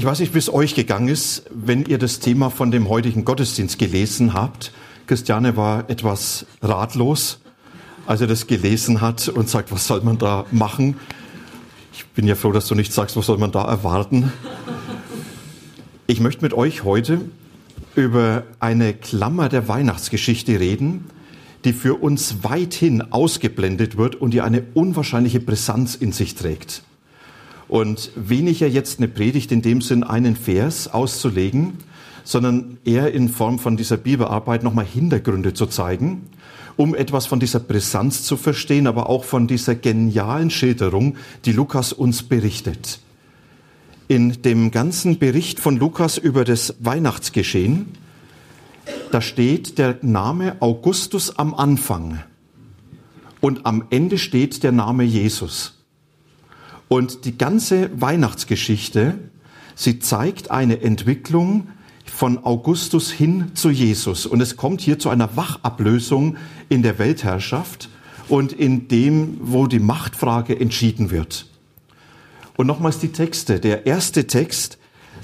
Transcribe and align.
Ich 0.00 0.06
weiß 0.06 0.20
nicht, 0.20 0.32
wie 0.32 0.38
es 0.38 0.50
euch 0.50 0.74
gegangen 0.74 1.08
ist, 1.08 1.42
wenn 1.50 1.84
ihr 1.84 1.98
das 1.98 2.20
Thema 2.20 2.48
von 2.48 2.70
dem 2.70 2.88
heutigen 2.88 3.26
Gottesdienst 3.26 3.78
gelesen 3.78 4.32
habt. 4.32 4.72
Christiane 5.06 5.58
war 5.58 5.90
etwas 5.90 6.46
ratlos, 6.62 7.40
als 8.06 8.22
er 8.22 8.26
das 8.26 8.46
gelesen 8.46 9.02
hat 9.02 9.28
und 9.28 9.50
sagt, 9.50 9.70
was 9.70 9.86
soll 9.86 10.00
man 10.00 10.16
da 10.16 10.46
machen? 10.52 10.96
Ich 11.92 12.06
bin 12.06 12.26
ja 12.26 12.34
froh, 12.34 12.50
dass 12.50 12.66
du 12.66 12.74
nicht 12.74 12.94
sagst, 12.94 13.14
was 13.14 13.26
soll 13.26 13.36
man 13.36 13.52
da 13.52 13.62
erwarten. 13.62 14.32
Ich 16.06 16.20
möchte 16.20 16.40
mit 16.44 16.54
euch 16.54 16.82
heute 16.82 17.20
über 17.94 18.44
eine 18.58 18.94
Klammer 18.94 19.50
der 19.50 19.68
Weihnachtsgeschichte 19.68 20.58
reden, 20.58 21.10
die 21.64 21.74
für 21.74 21.96
uns 21.96 22.36
weithin 22.42 23.12
ausgeblendet 23.12 23.98
wird 23.98 24.14
und 24.14 24.30
die 24.30 24.40
eine 24.40 24.62
unwahrscheinliche 24.72 25.40
Brisanz 25.40 25.94
in 25.94 26.12
sich 26.12 26.36
trägt. 26.36 26.84
Und 27.70 28.10
weniger 28.16 28.66
jetzt 28.66 28.98
eine 28.98 29.06
Predigt 29.06 29.52
in 29.52 29.62
dem 29.62 29.80
Sinn, 29.80 30.02
einen 30.02 30.34
Vers 30.34 30.92
auszulegen, 30.92 31.74
sondern 32.24 32.78
eher 32.84 33.14
in 33.14 33.28
Form 33.28 33.60
von 33.60 33.76
dieser 33.76 33.96
Bibelarbeit 33.96 34.64
nochmal 34.64 34.84
Hintergründe 34.84 35.54
zu 35.54 35.66
zeigen, 35.66 36.22
um 36.76 36.96
etwas 36.96 37.26
von 37.26 37.38
dieser 37.38 37.60
Brisanz 37.60 38.24
zu 38.24 38.36
verstehen, 38.36 38.88
aber 38.88 39.08
auch 39.08 39.22
von 39.22 39.46
dieser 39.46 39.76
genialen 39.76 40.50
Schilderung, 40.50 41.14
die 41.44 41.52
Lukas 41.52 41.92
uns 41.92 42.24
berichtet. 42.24 42.98
In 44.08 44.42
dem 44.42 44.72
ganzen 44.72 45.20
Bericht 45.20 45.60
von 45.60 45.76
Lukas 45.76 46.18
über 46.18 46.44
das 46.44 46.74
Weihnachtsgeschehen, 46.80 47.86
da 49.12 49.20
steht 49.20 49.78
der 49.78 49.96
Name 50.02 50.56
Augustus 50.58 51.38
am 51.38 51.54
Anfang 51.54 52.18
und 53.40 53.64
am 53.64 53.84
Ende 53.90 54.18
steht 54.18 54.64
der 54.64 54.72
Name 54.72 55.04
Jesus. 55.04 55.79
Und 56.92 57.24
die 57.24 57.38
ganze 57.38 57.88
Weihnachtsgeschichte, 58.00 59.16
sie 59.76 60.00
zeigt 60.00 60.50
eine 60.50 60.82
Entwicklung 60.82 61.68
von 62.04 62.44
Augustus 62.44 63.12
hin 63.12 63.52
zu 63.54 63.70
Jesus. 63.70 64.26
Und 64.26 64.40
es 64.40 64.56
kommt 64.56 64.80
hier 64.80 64.98
zu 64.98 65.08
einer 65.08 65.36
Wachablösung 65.36 66.36
in 66.68 66.82
der 66.82 66.98
Weltherrschaft 66.98 67.88
und 68.28 68.52
in 68.52 68.88
dem, 68.88 69.38
wo 69.40 69.68
die 69.68 69.78
Machtfrage 69.78 70.58
entschieden 70.58 71.12
wird. 71.12 71.46
Und 72.56 72.66
nochmals 72.66 72.98
die 72.98 73.12
Texte. 73.12 73.60
Der 73.60 73.86
erste 73.86 74.26
Text, 74.26 74.76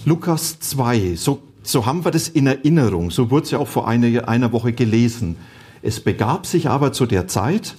Lukas 0.05 0.61
2, 0.61 1.17
so, 1.17 1.43
so 1.65 1.85
haben 1.85 2.05
wir 2.05 2.13
das 2.13 2.29
in 2.29 2.47
Erinnerung. 2.47 3.11
So 3.11 3.33
wurde 3.33 3.47
es 3.47 3.51
ja 3.51 3.59
auch 3.59 3.67
vor 3.67 3.89
einer, 3.89 4.29
einer 4.29 4.53
Woche 4.53 4.73
gelesen. 4.73 5.35
Es 5.83 5.99
begab 5.99 6.47
sich 6.47 6.69
aber 6.69 6.93
zu 6.93 7.07
der 7.07 7.27
Zeit, 7.27 7.75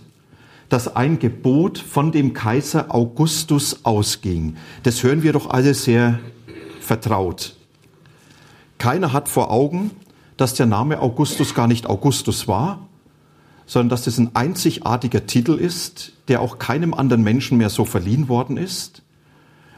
dass 0.69 0.95
ein 0.95 1.19
Gebot 1.19 1.77
von 1.77 2.11
dem 2.11 2.33
Kaiser 2.33 2.93
Augustus 2.93 3.85
ausging. 3.85 4.57
Das 4.83 5.03
hören 5.03 5.23
wir 5.23 5.33
doch 5.33 5.49
alle 5.49 5.73
sehr 5.73 6.19
vertraut. 6.81 7.55
Keiner 8.77 9.13
hat 9.13 9.29
vor 9.29 9.51
Augen, 9.51 9.91
dass 10.35 10.53
der 10.53 10.65
Name 10.65 10.99
Augustus 11.01 11.53
gar 11.55 11.67
nicht 11.67 11.87
Augustus 11.87 12.47
war, 12.47 12.87
sondern 13.65 13.89
dass 13.89 14.07
es 14.07 14.17
ein 14.17 14.31
einzigartiger 14.35 15.25
Titel 15.25 15.53
ist, 15.53 16.13
der 16.27 16.41
auch 16.41 16.59
keinem 16.59 16.93
anderen 16.93 17.23
Menschen 17.23 17.57
mehr 17.57 17.69
so 17.69 17.85
verliehen 17.85 18.29
worden 18.29 18.57
ist. 18.57 19.01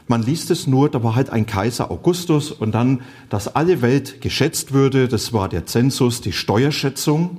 Man 0.06 0.22
liest 0.22 0.50
es 0.50 0.66
nur, 0.66 0.88
da 0.90 1.02
war 1.04 1.14
halt 1.14 1.30
ein 1.30 1.46
Kaiser 1.46 1.90
Augustus 1.90 2.50
und 2.50 2.72
dann, 2.72 3.02
dass 3.28 3.54
alle 3.54 3.80
Welt 3.80 4.20
geschätzt 4.20 4.72
würde, 4.72 5.08
das 5.08 5.32
war 5.32 5.48
der 5.48 5.66
Zensus, 5.66 6.20
die 6.20 6.32
Steuerschätzung. 6.32 7.38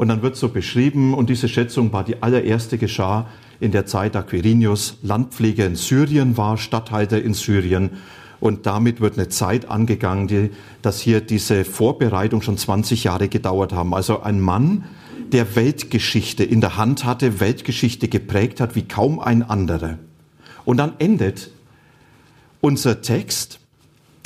Und 0.00 0.08
dann 0.08 0.22
wird 0.22 0.34
so 0.34 0.48
beschrieben, 0.48 1.12
und 1.12 1.28
diese 1.28 1.46
Schätzung 1.46 1.92
war 1.92 2.04
die 2.04 2.22
allererste 2.22 2.78
geschah 2.78 3.26
in 3.60 3.70
der 3.70 3.84
Zeit, 3.84 4.14
da 4.14 4.22
Quirinius 4.22 4.96
Landpfleger 5.02 5.66
in 5.66 5.76
Syrien 5.76 6.38
war, 6.38 6.56
Statthalter 6.56 7.22
in 7.22 7.34
Syrien. 7.34 7.90
Und 8.40 8.64
damit 8.64 9.02
wird 9.02 9.18
eine 9.18 9.28
Zeit 9.28 9.68
angegangen, 9.68 10.26
die, 10.26 10.52
dass 10.80 11.00
hier 11.02 11.20
diese 11.20 11.66
Vorbereitung 11.66 12.40
schon 12.40 12.56
20 12.56 13.04
Jahre 13.04 13.28
gedauert 13.28 13.74
haben. 13.74 13.92
Also 13.92 14.22
ein 14.22 14.40
Mann, 14.40 14.86
der 15.32 15.54
Weltgeschichte 15.54 16.44
in 16.44 16.62
der 16.62 16.78
Hand 16.78 17.04
hatte, 17.04 17.38
Weltgeschichte 17.38 18.08
geprägt 18.08 18.62
hat 18.62 18.76
wie 18.76 18.88
kaum 18.88 19.20
ein 19.20 19.42
anderer. 19.42 19.98
Und 20.64 20.78
dann 20.78 20.94
endet 20.98 21.50
unser 22.62 23.02
Text 23.02 23.60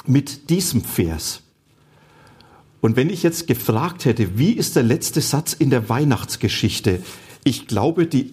mit 0.07 0.51
diesem 0.51 0.83
Vers. 0.83 1.44
Und 2.85 2.97
wenn 2.97 3.09
ich 3.09 3.23
jetzt 3.23 3.47
gefragt 3.47 4.05
hätte, 4.05 4.37
wie 4.39 4.53
ist 4.53 4.77
der 4.77 4.83
letzte 4.83 5.23
Satz 5.23 5.55
in 5.55 5.71
der 5.71 5.89
Weihnachtsgeschichte? 5.89 7.01
Ich 7.43 7.67
glaube, 7.67 8.07
die, 8.07 8.33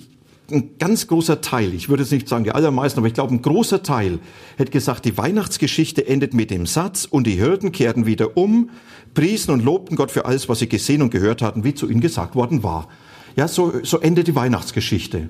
ein 0.51 0.71
ganz 0.77 1.07
großer 1.07 1.39
Teil, 1.39 1.73
ich 1.73 1.87
würde 1.87 2.03
es 2.03 2.11
nicht 2.11 2.27
sagen 2.27 2.43
die 2.43 2.51
allermeisten, 2.51 2.99
aber 2.99 3.07
ich 3.07 3.13
glaube, 3.13 3.33
ein 3.33 3.41
großer 3.41 3.81
Teil 3.81 4.19
hätte 4.57 4.73
gesagt, 4.73 5.05
die 5.05 5.17
Weihnachtsgeschichte 5.17 6.05
endet 6.05 6.33
mit 6.33 6.51
dem 6.51 6.65
Satz 6.65 7.05
und 7.05 7.27
die 7.27 7.35
Hirten 7.35 7.71
kehrten 7.71 8.05
wieder 8.05 8.35
um, 8.35 8.71
priesen 9.13 9.53
und 9.53 9.63
lobten 9.63 9.95
Gott 9.95 10.11
für 10.11 10.25
alles, 10.25 10.49
was 10.49 10.59
sie 10.59 10.67
gesehen 10.67 11.01
und 11.01 11.11
gehört 11.11 11.41
hatten, 11.41 11.63
wie 11.63 11.73
zu 11.73 11.89
ihnen 11.89 12.01
gesagt 12.01 12.35
worden 12.35 12.61
war. 12.61 12.89
Ja, 13.37 13.47
so, 13.47 13.75
so 13.83 14.01
endet 14.01 14.27
die 14.27 14.35
Weihnachtsgeschichte. 14.35 15.29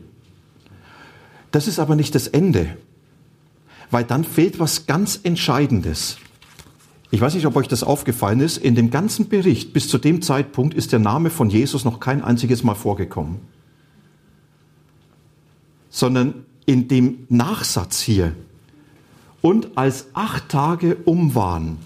Das 1.52 1.68
ist 1.68 1.78
aber 1.78 1.96
nicht 1.96 2.16
das 2.16 2.28
Ende, 2.28 2.76
weil 3.92 4.04
dann 4.04 4.24
fehlt 4.24 4.60
was 4.60 4.88
ganz 4.88 5.20
Entscheidendes. 5.22 6.18
Ich 7.14 7.20
weiß 7.20 7.36
nicht, 7.36 7.46
ob 7.46 7.58
euch 7.58 7.68
das 7.68 7.84
aufgefallen 7.84 8.40
ist. 8.40 8.58
In 8.58 8.74
dem 8.74 8.90
ganzen 8.90 9.28
Bericht 9.28 9.74
bis 9.74 9.90
zu 9.90 9.98
dem 9.98 10.22
Zeitpunkt 10.22 10.74
ist 10.74 10.94
der 10.94 11.00
Name 11.00 11.30
von 11.30 11.50
Jesus 11.50 11.84
noch 11.84 12.00
kein 12.00 12.24
einziges 12.24 12.64
Mal 12.64 12.76
vorgekommen. 12.76 13.40
Sondern 15.90 16.46
in 16.66 16.88
dem 16.88 17.26
Nachsatz 17.28 18.00
hier. 18.00 18.34
Und 19.42 19.78
als 19.78 20.08
acht 20.14 20.48
Tage 20.48 20.98
um 21.04 21.36
waren, 21.36 21.80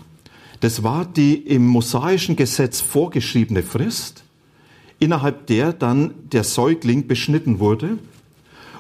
das 0.59 0.84
war 0.84 1.06
die 1.06 1.34
im 1.35 1.66
mosaischen 1.66 2.35
Gesetz 2.35 2.80
vorgeschriebene 2.80 3.64
Frist, 3.64 4.24
innerhalb 5.00 5.47
der 5.47 5.74
dann 5.74 6.14
der 6.31 6.44
Säugling 6.44 7.08
beschnitten 7.08 7.59
wurde 7.59 7.97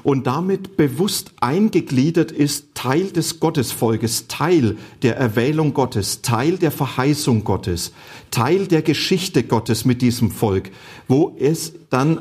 und 0.05 0.27
damit 0.27 0.77
bewusst 0.77 1.31
eingegliedert 1.41 2.31
ist, 2.31 2.75
Teil 2.75 3.09
des 3.09 3.39
Gottesvolkes, 3.39 4.27
Teil 4.27 4.77
der 5.01 5.17
Erwählung 5.17 5.73
Gottes, 5.73 6.21
Teil 6.21 6.59
der 6.59 6.69
Verheißung 6.69 7.43
Gottes, 7.43 7.91
Teil 8.29 8.67
der 8.67 8.83
Geschichte 8.83 9.41
Gottes 9.41 9.83
mit 9.83 10.03
diesem 10.03 10.29
Volk, 10.29 10.69
wo 11.07 11.35
es 11.39 11.73
dann 11.89 12.19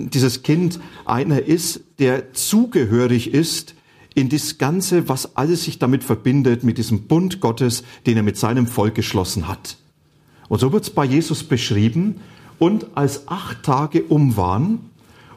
dieses 0.00 0.42
Kind 0.42 0.80
einer 1.04 1.40
ist, 1.40 1.82
der 2.00 2.32
zugehörig 2.32 3.32
ist 3.32 3.76
in 4.16 4.28
das 4.28 4.58
Ganze, 4.58 5.08
was 5.08 5.36
alles 5.36 5.62
sich 5.62 5.78
damit 5.78 6.02
verbindet, 6.02 6.64
mit 6.64 6.78
diesem 6.78 7.02
Bund 7.02 7.38
Gottes, 7.40 7.84
den 8.06 8.16
er 8.16 8.24
mit 8.24 8.36
seinem 8.36 8.66
Volk 8.66 8.96
geschlossen 8.96 9.46
hat. 9.46 9.76
Und 10.48 10.58
so 10.58 10.72
wird 10.72 10.82
es 10.82 10.90
bei 10.90 11.04
Jesus 11.04 11.44
beschrieben. 11.44 12.16
Und 12.58 12.96
als 12.96 13.28
acht 13.28 13.62
Tage 13.62 14.02
um 14.02 14.36
waren, 14.36 14.90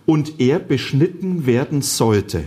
und 0.08 0.40
er 0.40 0.58
beschnitten 0.58 1.46
werden 1.46 1.84
sollte. 1.84 2.46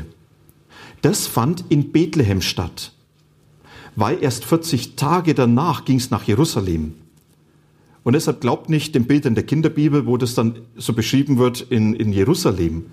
Das 1.03 1.26
fand 1.28 1.65
in 1.69 1.93
Bethlehem 1.93 2.41
statt, 2.41 2.93
weil 3.94 4.22
erst 4.22 4.47
40 4.47 4.97
Tage 4.97 5.34
danach 5.34 5.84
ging 5.84 5.98
es 5.98 6.10
nach 6.10 6.24
Jerusalem. 6.24 6.95
Und 8.03 8.15
deshalb 8.15 8.41
glaubt 8.41 8.71
nicht 8.71 8.95
dem 8.95 9.04
Bild 9.04 9.27
in 9.27 9.34
der 9.34 9.45
Kinderbibel, 9.45 10.07
wo 10.07 10.16
das 10.16 10.34
dann 10.34 10.60
so 10.74 10.95
beschrieben 10.95 11.36
wird 11.36 11.60
in, 11.60 11.95
in 11.95 12.12
Jerusalem, 12.12 12.86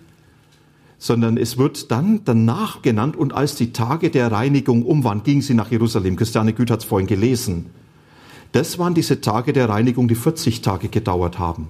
sondern 1.00 1.38
es 1.38 1.58
wird 1.58 1.90
dann 1.90 2.26
danach 2.26 2.82
genannt 2.82 3.16
und 3.16 3.34
als 3.34 3.56
die 3.56 3.72
Tage 3.72 4.10
der 4.10 4.34
Reinigung 4.34 4.84
um 4.84 5.06
waren, 5.06 5.24
ging 5.24 5.42
sie 5.42 5.54
nach 5.54 5.72
Jerusalem. 5.72 6.18
Christiane 6.18 6.52
Güth 6.52 6.72
hat 6.72 6.80
es 6.82 6.86
vorhin 6.86 7.08
gelesen. 7.08 7.68
Das 8.52 8.80
waren 8.80 8.94
diese 8.94 9.22
Tage 9.22 9.54
der 9.54 9.70
Reinigung, 9.70 10.10
die 10.10 10.16
40 10.16 10.62
Tage 10.62 10.90
gedauert 10.90 11.40
haben. 11.40 11.70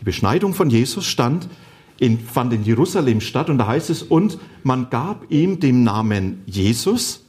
Die 0.00 0.04
Beschneidung 0.04 0.54
von 0.54 0.70
Jesus 0.70 1.04
stand 1.04 1.48
in, 1.98 2.18
fand 2.18 2.52
in 2.52 2.64
Jerusalem 2.64 3.20
statt 3.20 3.48
und 3.48 3.58
da 3.58 3.66
heißt 3.66 3.90
es, 3.90 4.02
und 4.02 4.38
man 4.62 4.90
gab 4.90 5.30
ihm 5.30 5.60
den 5.60 5.82
Namen 5.82 6.42
Jesus, 6.46 7.24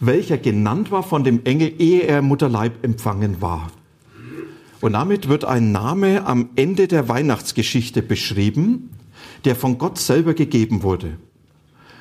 welcher 0.00 0.38
genannt 0.38 0.90
war 0.90 1.02
von 1.02 1.24
dem 1.24 1.44
Engel, 1.44 1.72
ehe 1.78 2.02
er 2.02 2.22
Mutterleib 2.22 2.84
empfangen 2.84 3.40
war. 3.40 3.70
Und 4.80 4.92
damit 4.92 5.28
wird 5.28 5.44
ein 5.44 5.72
Name 5.72 6.24
am 6.26 6.50
Ende 6.54 6.86
der 6.86 7.08
Weihnachtsgeschichte 7.08 8.00
beschrieben, 8.02 8.90
der 9.44 9.56
von 9.56 9.78
Gott 9.78 9.98
selber 9.98 10.34
gegeben 10.34 10.82
wurde. 10.82 11.18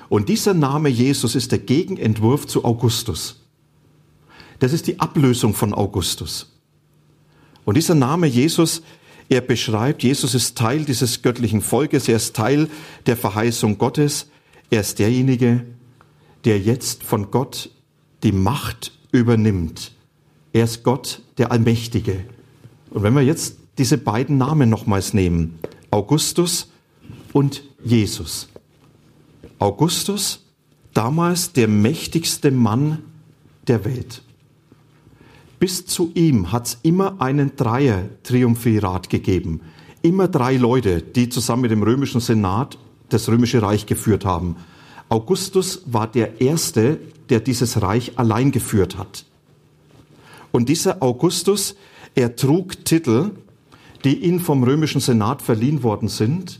Und 0.09 0.29
dieser 0.29 0.53
Name 0.53 0.89
Jesus 0.89 1.35
ist 1.35 1.51
der 1.51 1.59
Gegenentwurf 1.59 2.45
zu 2.45 2.63
Augustus. 2.63 3.41
Das 4.59 4.73
ist 4.73 4.87
die 4.87 4.99
Ablösung 4.99 5.53
von 5.53 5.73
Augustus. 5.73 6.53
Und 7.65 7.75
dieser 7.75 7.95
Name 7.95 8.27
Jesus, 8.27 8.81
er 9.29 9.41
beschreibt, 9.41 10.03
Jesus 10.03 10.33
ist 10.35 10.57
Teil 10.57 10.85
dieses 10.85 11.21
göttlichen 11.21 11.61
Volkes, 11.61 12.07
er 12.07 12.15
ist 12.15 12.35
Teil 12.35 12.69
der 13.05 13.17
Verheißung 13.17 13.77
Gottes, 13.77 14.27
er 14.69 14.81
ist 14.81 14.99
derjenige, 14.99 15.65
der 16.45 16.59
jetzt 16.59 17.03
von 17.03 17.31
Gott 17.31 17.69
die 18.23 18.31
Macht 18.31 18.93
übernimmt. 19.11 19.91
Er 20.53 20.63
ist 20.63 20.83
Gott, 20.83 21.21
der 21.37 21.51
Allmächtige. 21.51 22.23
Und 22.89 23.03
wenn 23.03 23.13
wir 23.13 23.21
jetzt 23.21 23.57
diese 23.77 23.97
beiden 23.97 24.37
Namen 24.37 24.69
nochmals 24.69 25.13
nehmen, 25.13 25.59
Augustus 25.91 26.71
und 27.33 27.63
Jesus. 27.83 28.47
Augustus, 29.59 30.45
damals 30.93 31.53
der 31.53 31.67
mächtigste 31.67 32.51
Mann 32.51 33.03
der 33.67 33.85
Welt. 33.85 34.23
Bis 35.59 35.85
zu 35.85 36.11
ihm 36.13 36.51
hat 36.51 36.67
es 36.67 36.77
immer 36.83 37.19
einen 37.19 37.55
Dreier-Triumphirat 37.55 39.09
gegeben. 39.09 39.61
Immer 40.03 40.27
drei 40.27 40.55
Leute, 40.55 41.01
die 41.01 41.29
zusammen 41.29 41.63
mit 41.63 41.71
dem 41.71 41.81
römischen 41.81 42.21
Senat 42.21 42.77
das 43.09 43.27
römische 43.27 43.61
Reich 43.61 43.85
geführt 43.87 44.25
haben. 44.25 44.57
Augustus 45.09 45.81
war 45.85 46.07
der 46.07 46.41
Erste, 46.41 46.99
der 47.29 47.39
dieses 47.39 47.81
Reich 47.81 48.19
allein 48.19 48.51
geführt 48.51 48.97
hat. 48.97 49.25
Und 50.51 50.69
dieser 50.69 51.01
Augustus, 51.01 51.75
er 52.13 52.35
trug 52.35 52.85
Titel, 52.85 53.31
die 54.03 54.25
ihm 54.25 54.39
vom 54.39 54.63
römischen 54.63 55.01
Senat 55.01 55.41
verliehen 55.41 55.81
worden 55.81 56.07
sind, 56.07 56.59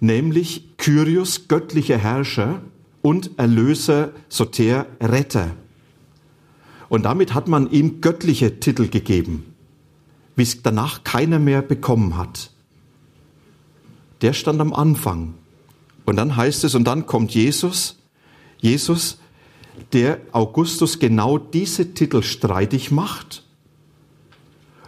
nämlich 0.00 0.76
Kyrios, 0.76 1.46
göttlicher 1.46 1.98
Herrscher 1.98 2.62
und 3.00 3.38
Erlöser, 3.38 4.10
Soter, 4.28 4.86
Retter. 5.00 5.52
Und 6.94 7.02
damit 7.02 7.34
hat 7.34 7.48
man 7.48 7.68
ihm 7.72 8.00
göttliche 8.00 8.60
Titel 8.60 8.86
gegeben, 8.86 9.52
wie 10.36 10.44
es 10.44 10.62
danach 10.62 11.02
keiner 11.02 11.40
mehr 11.40 11.60
bekommen 11.60 12.16
hat. 12.16 12.52
Der 14.22 14.32
stand 14.32 14.60
am 14.60 14.72
Anfang. 14.72 15.34
Und 16.04 16.14
dann 16.14 16.36
heißt 16.36 16.62
es, 16.62 16.76
und 16.76 16.84
dann 16.84 17.06
kommt 17.06 17.34
Jesus, 17.34 17.96
Jesus, 18.60 19.18
der 19.92 20.20
Augustus 20.30 21.00
genau 21.00 21.36
diese 21.36 21.94
Titel 21.94 22.22
streitig 22.22 22.92
macht 22.92 23.42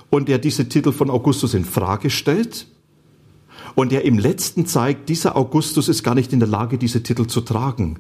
und 0.09 0.29
der 0.29 0.38
diese 0.38 0.69
Titel 0.69 0.93
von 0.93 1.11
Augustus 1.11 1.55
in 1.55 1.64
Frage 1.64 2.11
stellt 2.11 2.69
und 3.75 3.91
der 3.91 4.05
im 4.05 4.17
letzten 4.17 4.64
zeigt, 4.67 5.09
dieser 5.09 5.35
Augustus 5.35 5.88
ist 5.88 6.05
gar 6.05 6.14
nicht 6.14 6.32
in 6.32 6.38
der 6.38 6.49
Lage, 6.49 6.79
diese 6.79 7.02
Titel 7.02 7.26
zu 7.26 7.41
tragen. 7.41 7.99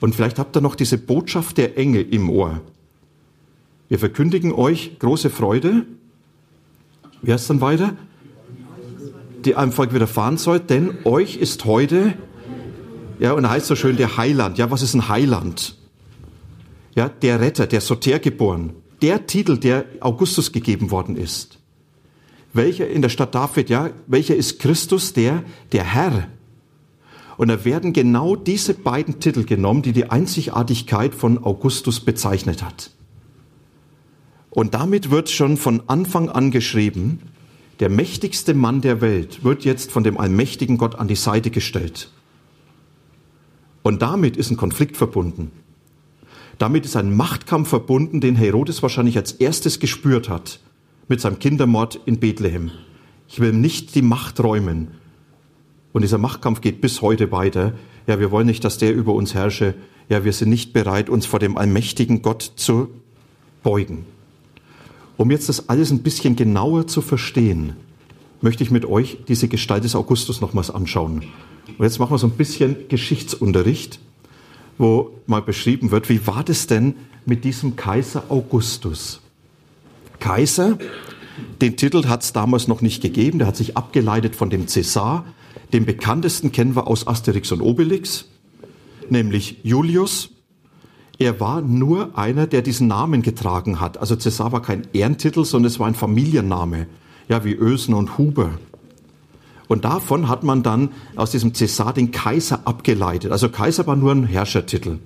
Und 0.00 0.14
vielleicht 0.14 0.38
habt 0.38 0.56
ihr 0.56 0.60
noch 0.60 0.74
diese 0.74 0.98
Botschaft 0.98 1.58
der 1.58 1.76
Engel 1.76 2.06
im 2.12 2.30
Ohr. 2.30 2.60
Wir 3.88 3.98
verkündigen 3.98 4.52
euch 4.52 4.98
große 4.98 5.30
Freude. 5.30 5.86
Wie 7.22 7.32
heißt 7.32 7.50
dann 7.50 7.60
weiter? 7.60 7.96
Die 9.44 9.56
einem 9.56 9.72
Volk 9.72 9.94
widerfahren 9.94 10.36
soll, 10.36 10.60
denn 10.60 10.94
euch 11.04 11.36
ist 11.36 11.64
heute, 11.64 12.14
ja, 13.18 13.32
und 13.32 13.44
da 13.44 13.50
heißt 13.50 13.66
so 13.66 13.76
schön 13.76 13.96
der 13.96 14.16
Heiland. 14.16 14.58
Ja, 14.58 14.70
was 14.70 14.82
ist 14.82 14.94
ein 14.94 15.08
Heiland? 15.08 15.76
Ja, 16.94 17.08
der 17.08 17.40
Retter, 17.40 17.66
der 17.66 17.80
Soter 17.80 18.18
geboren. 18.18 18.74
Der 19.02 19.26
Titel, 19.26 19.58
der 19.58 19.84
Augustus 20.00 20.52
gegeben 20.52 20.90
worden 20.90 21.16
ist. 21.16 21.58
Welcher 22.52 22.88
in 22.88 23.02
der 23.02 23.08
Stadt 23.08 23.34
David, 23.34 23.70
ja, 23.70 23.90
welcher 24.06 24.34
ist 24.34 24.58
Christus, 24.58 25.12
der, 25.12 25.44
der 25.72 25.84
Herr? 25.84 26.28
Und 27.38 27.48
da 27.48 27.64
werden 27.64 27.92
genau 27.92 28.34
diese 28.34 28.74
beiden 28.74 29.20
Titel 29.20 29.44
genommen, 29.44 29.82
die 29.82 29.92
die 29.92 30.10
Einzigartigkeit 30.10 31.14
von 31.14 31.42
Augustus 31.42 32.00
bezeichnet 32.00 32.64
hat. 32.64 32.90
Und 34.50 34.74
damit 34.74 35.10
wird 35.10 35.30
schon 35.30 35.56
von 35.56 35.84
Anfang 35.86 36.28
an 36.28 36.50
geschrieben, 36.50 37.20
der 37.78 37.90
mächtigste 37.90 38.54
Mann 38.54 38.80
der 38.80 39.00
Welt 39.00 39.44
wird 39.44 39.64
jetzt 39.64 39.92
von 39.92 40.02
dem 40.02 40.18
allmächtigen 40.18 40.78
Gott 40.78 40.96
an 40.96 41.06
die 41.06 41.14
Seite 41.14 41.50
gestellt. 41.50 42.10
Und 43.84 44.02
damit 44.02 44.36
ist 44.36 44.50
ein 44.50 44.56
Konflikt 44.56 44.96
verbunden. 44.96 45.52
Damit 46.58 46.84
ist 46.86 46.96
ein 46.96 47.16
Machtkampf 47.16 47.68
verbunden, 47.68 48.20
den 48.20 48.34
Herodes 48.34 48.82
wahrscheinlich 48.82 49.16
als 49.16 49.30
erstes 49.30 49.78
gespürt 49.78 50.28
hat 50.28 50.58
mit 51.06 51.20
seinem 51.20 51.38
Kindermord 51.38 52.00
in 52.04 52.18
Bethlehem. 52.18 52.72
Ich 53.28 53.38
will 53.38 53.52
nicht 53.52 53.94
die 53.94 54.02
Macht 54.02 54.40
räumen. 54.40 54.88
Und 55.98 56.02
dieser 56.02 56.18
Machtkampf 56.18 56.60
geht 56.60 56.80
bis 56.80 57.02
heute 57.02 57.32
weiter. 57.32 57.72
Ja, 58.06 58.20
wir 58.20 58.30
wollen 58.30 58.46
nicht, 58.46 58.62
dass 58.62 58.78
der 58.78 58.94
über 58.94 59.14
uns 59.14 59.34
herrsche. 59.34 59.74
Ja, 60.08 60.22
wir 60.22 60.32
sind 60.32 60.48
nicht 60.48 60.72
bereit, 60.72 61.10
uns 61.10 61.26
vor 61.26 61.40
dem 61.40 61.58
allmächtigen 61.58 62.22
Gott 62.22 62.52
zu 62.54 62.90
beugen. 63.64 64.06
Um 65.16 65.32
jetzt 65.32 65.48
das 65.48 65.68
alles 65.68 65.90
ein 65.90 66.04
bisschen 66.04 66.36
genauer 66.36 66.86
zu 66.86 67.00
verstehen, 67.00 67.72
möchte 68.40 68.62
ich 68.62 68.70
mit 68.70 68.84
euch 68.84 69.18
diese 69.26 69.48
Gestalt 69.48 69.82
des 69.82 69.96
Augustus 69.96 70.40
nochmals 70.40 70.70
anschauen. 70.70 71.24
Und 71.76 71.84
jetzt 71.84 71.98
machen 71.98 72.12
wir 72.12 72.18
so 72.18 72.28
ein 72.28 72.36
bisschen 72.36 72.76
Geschichtsunterricht, 72.88 73.98
wo 74.78 75.10
mal 75.26 75.42
beschrieben 75.42 75.90
wird, 75.90 76.08
wie 76.08 76.24
war 76.28 76.44
das 76.44 76.68
denn 76.68 76.94
mit 77.26 77.42
diesem 77.42 77.74
Kaiser 77.74 78.22
Augustus? 78.28 79.20
Kaiser, 80.20 80.78
den 81.60 81.76
Titel 81.76 82.06
hat 82.06 82.22
es 82.22 82.32
damals 82.32 82.68
noch 82.68 82.82
nicht 82.82 83.02
gegeben, 83.02 83.40
der 83.40 83.48
hat 83.48 83.56
sich 83.56 83.76
abgeleitet 83.76 84.36
von 84.36 84.48
dem 84.48 84.68
Cäsar. 84.68 85.24
Den 85.72 85.84
bekanntesten 85.84 86.52
kennen 86.52 86.76
wir 86.76 86.86
aus 86.86 87.06
Asterix 87.06 87.52
und 87.52 87.60
Obelix, 87.60 88.24
nämlich 89.10 89.58
Julius. 89.62 90.30
Er 91.18 91.40
war 91.40 91.60
nur 91.60 92.16
einer, 92.16 92.46
der 92.46 92.62
diesen 92.62 92.86
Namen 92.86 93.22
getragen 93.22 93.80
hat. 93.80 93.98
Also 93.98 94.16
Cäsar 94.16 94.52
war 94.52 94.62
kein 94.62 94.86
Ehrentitel, 94.92 95.44
sondern 95.44 95.70
es 95.70 95.78
war 95.78 95.88
ein 95.88 95.94
Familienname. 95.94 96.86
Ja, 97.28 97.44
wie 97.44 97.54
Ösen 97.54 97.92
und 97.92 98.16
Huber. 98.16 98.52
Und 99.66 99.84
davon 99.84 100.28
hat 100.28 100.44
man 100.44 100.62
dann 100.62 100.90
aus 101.16 101.32
diesem 101.32 101.52
Cäsar 101.52 101.92
den 101.92 102.10
Kaiser 102.12 102.62
abgeleitet. 102.66 103.32
Also 103.32 103.50
Kaiser 103.50 103.86
war 103.86 103.96
nur 103.96 104.12
ein 104.12 104.24
Herrschertitel. 104.24 104.98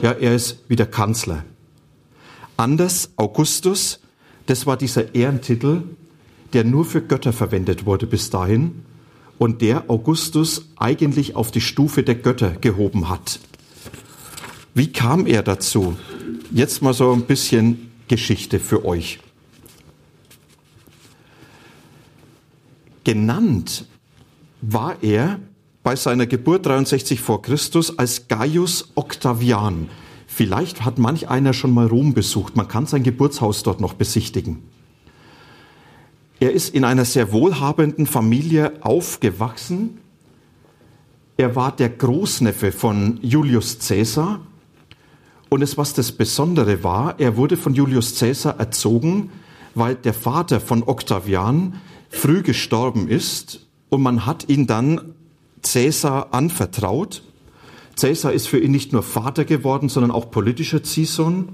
Ja, 0.00 0.12
er 0.12 0.34
ist 0.34 0.64
wie 0.68 0.76
der 0.76 0.86
Kanzler. 0.86 1.44
Anders 2.56 3.10
Augustus, 3.16 4.00
das 4.46 4.64
war 4.64 4.78
dieser 4.78 5.14
Ehrentitel, 5.14 5.82
der 6.54 6.64
nur 6.64 6.86
für 6.86 7.02
Götter 7.02 7.34
verwendet 7.34 7.84
wurde 7.84 8.06
bis 8.06 8.30
dahin 8.30 8.84
und 9.38 9.62
der 9.62 9.88
Augustus 9.88 10.66
eigentlich 10.76 11.36
auf 11.36 11.50
die 11.50 11.60
Stufe 11.60 12.02
der 12.02 12.16
Götter 12.16 12.50
gehoben 12.50 13.08
hat. 13.08 13.40
Wie 14.74 14.92
kam 14.92 15.26
er 15.26 15.42
dazu? 15.42 15.96
Jetzt 16.52 16.82
mal 16.82 16.94
so 16.94 17.12
ein 17.12 17.22
bisschen 17.22 17.90
Geschichte 18.08 18.60
für 18.60 18.84
euch. 18.84 19.20
Genannt 23.04 23.86
war 24.60 25.02
er 25.02 25.40
bei 25.82 25.96
seiner 25.96 26.26
Geburt 26.26 26.66
63 26.66 27.20
vor 27.20 27.42
Christus 27.42 27.98
als 27.98 28.28
Gaius 28.28 28.90
Octavian. 28.94 29.88
Vielleicht 30.26 30.84
hat 30.84 30.98
manch 30.98 31.28
einer 31.28 31.54
schon 31.54 31.72
mal 31.72 31.86
Rom 31.86 32.12
besucht. 32.12 32.56
Man 32.56 32.68
kann 32.68 32.86
sein 32.86 33.02
Geburtshaus 33.02 33.62
dort 33.62 33.80
noch 33.80 33.94
besichtigen. 33.94 34.62
Er 36.40 36.52
ist 36.52 36.74
in 36.74 36.84
einer 36.84 37.04
sehr 37.04 37.32
wohlhabenden 37.32 38.06
Familie 38.06 38.72
aufgewachsen. 38.80 39.98
Er 41.36 41.56
war 41.56 41.72
der 41.72 41.88
Großneffe 41.88 42.70
von 42.70 43.18
Julius 43.22 43.78
Caesar 43.78 44.40
und 45.48 45.62
es, 45.62 45.78
was 45.78 45.94
das 45.94 46.12
Besondere 46.12 46.84
war, 46.84 47.18
er 47.18 47.36
wurde 47.36 47.56
von 47.56 47.74
Julius 47.74 48.18
Caesar 48.18 48.58
erzogen, 48.58 49.30
weil 49.74 49.94
der 49.94 50.14
Vater 50.14 50.60
von 50.60 50.82
Octavian 50.82 51.80
früh 52.10 52.42
gestorben 52.42 53.08
ist 53.08 53.66
und 53.88 54.02
man 54.02 54.26
hat 54.26 54.48
ihn 54.48 54.66
dann 54.66 55.14
Caesar 55.62 56.34
anvertraut. 56.34 57.22
Caesar 57.98 58.32
ist 58.32 58.46
für 58.46 58.58
ihn 58.58 58.70
nicht 58.70 58.92
nur 58.92 59.02
Vater 59.02 59.44
geworden, 59.44 59.88
sondern 59.88 60.10
auch 60.10 60.30
politischer 60.30 60.82
Ziehsohn. 60.82 61.48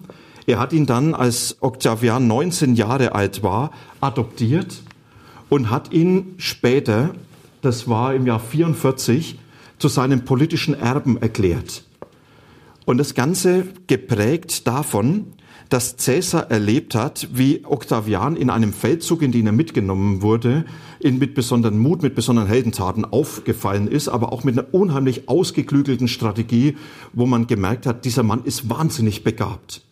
Er 0.46 0.58
hat 0.58 0.72
ihn 0.72 0.86
dann, 0.86 1.14
als 1.14 1.56
Octavian 1.60 2.26
19 2.26 2.74
Jahre 2.74 3.14
alt 3.14 3.42
war, 3.42 3.70
adoptiert 4.00 4.82
und 5.48 5.70
hat 5.70 5.92
ihn 5.92 6.34
später, 6.36 7.14
das 7.62 7.88
war 7.88 8.14
im 8.14 8.26
Jahr 8.26 8.40
44, 8.40 9.38
zu 9.78 9.88
seinem 9.88 10.24
politischen 10.24 10.74
Erben 10.74 11.16
erklärt. 11.16 11.84
Und 12.84 12.98
das 12.98 13.14
Ganze 13.14 13.66
geprägt 13.86 14.66
davon, 14.66 15.32
dass 15.70 15.96
Caesar 15.96 16.50
erlebt 16.50 16.94
hat, 16.94 17.28
wie 17.32 17.64
Octavian 17.64 18.36
in 18.36 18.50
einem 18.50 18.74
Feldzug, 18.74 19.22
in 19.22 19.32
den 19.32 19.46
er 19.46 19.52
mitgenommen 19.52 20.20
wurde, 20.20 20.66
in, 21.00 21.18
mit 21.18 21.34
besonderen 21.34 21.78
Mut, 21.78 22.02
mit 22.02 22.14
besonderen 22.14 22.48
Heldentaten 22.48 23.06
aufgefallen 23.06 23.88
ist, 23.88 24.08
aber 24.08 24.32
auch 24.32 24.44
mit 24.44 24.58
einer 24.58 24.72
unheimlich 24.72 25.28
ausgeklügelten 25.28 26.06
Strategie, 26.06 26.76
wo 27.14 27.24
man 27.24 27.46
gemerkt 27.46 27.86
hat, 27.86 28.04
dieser 28.04 28.22
Mann 28.22 28.44
ist 28.44 28.68
wahnsinnig 28.68 29.24
begabt. 29.24 29.82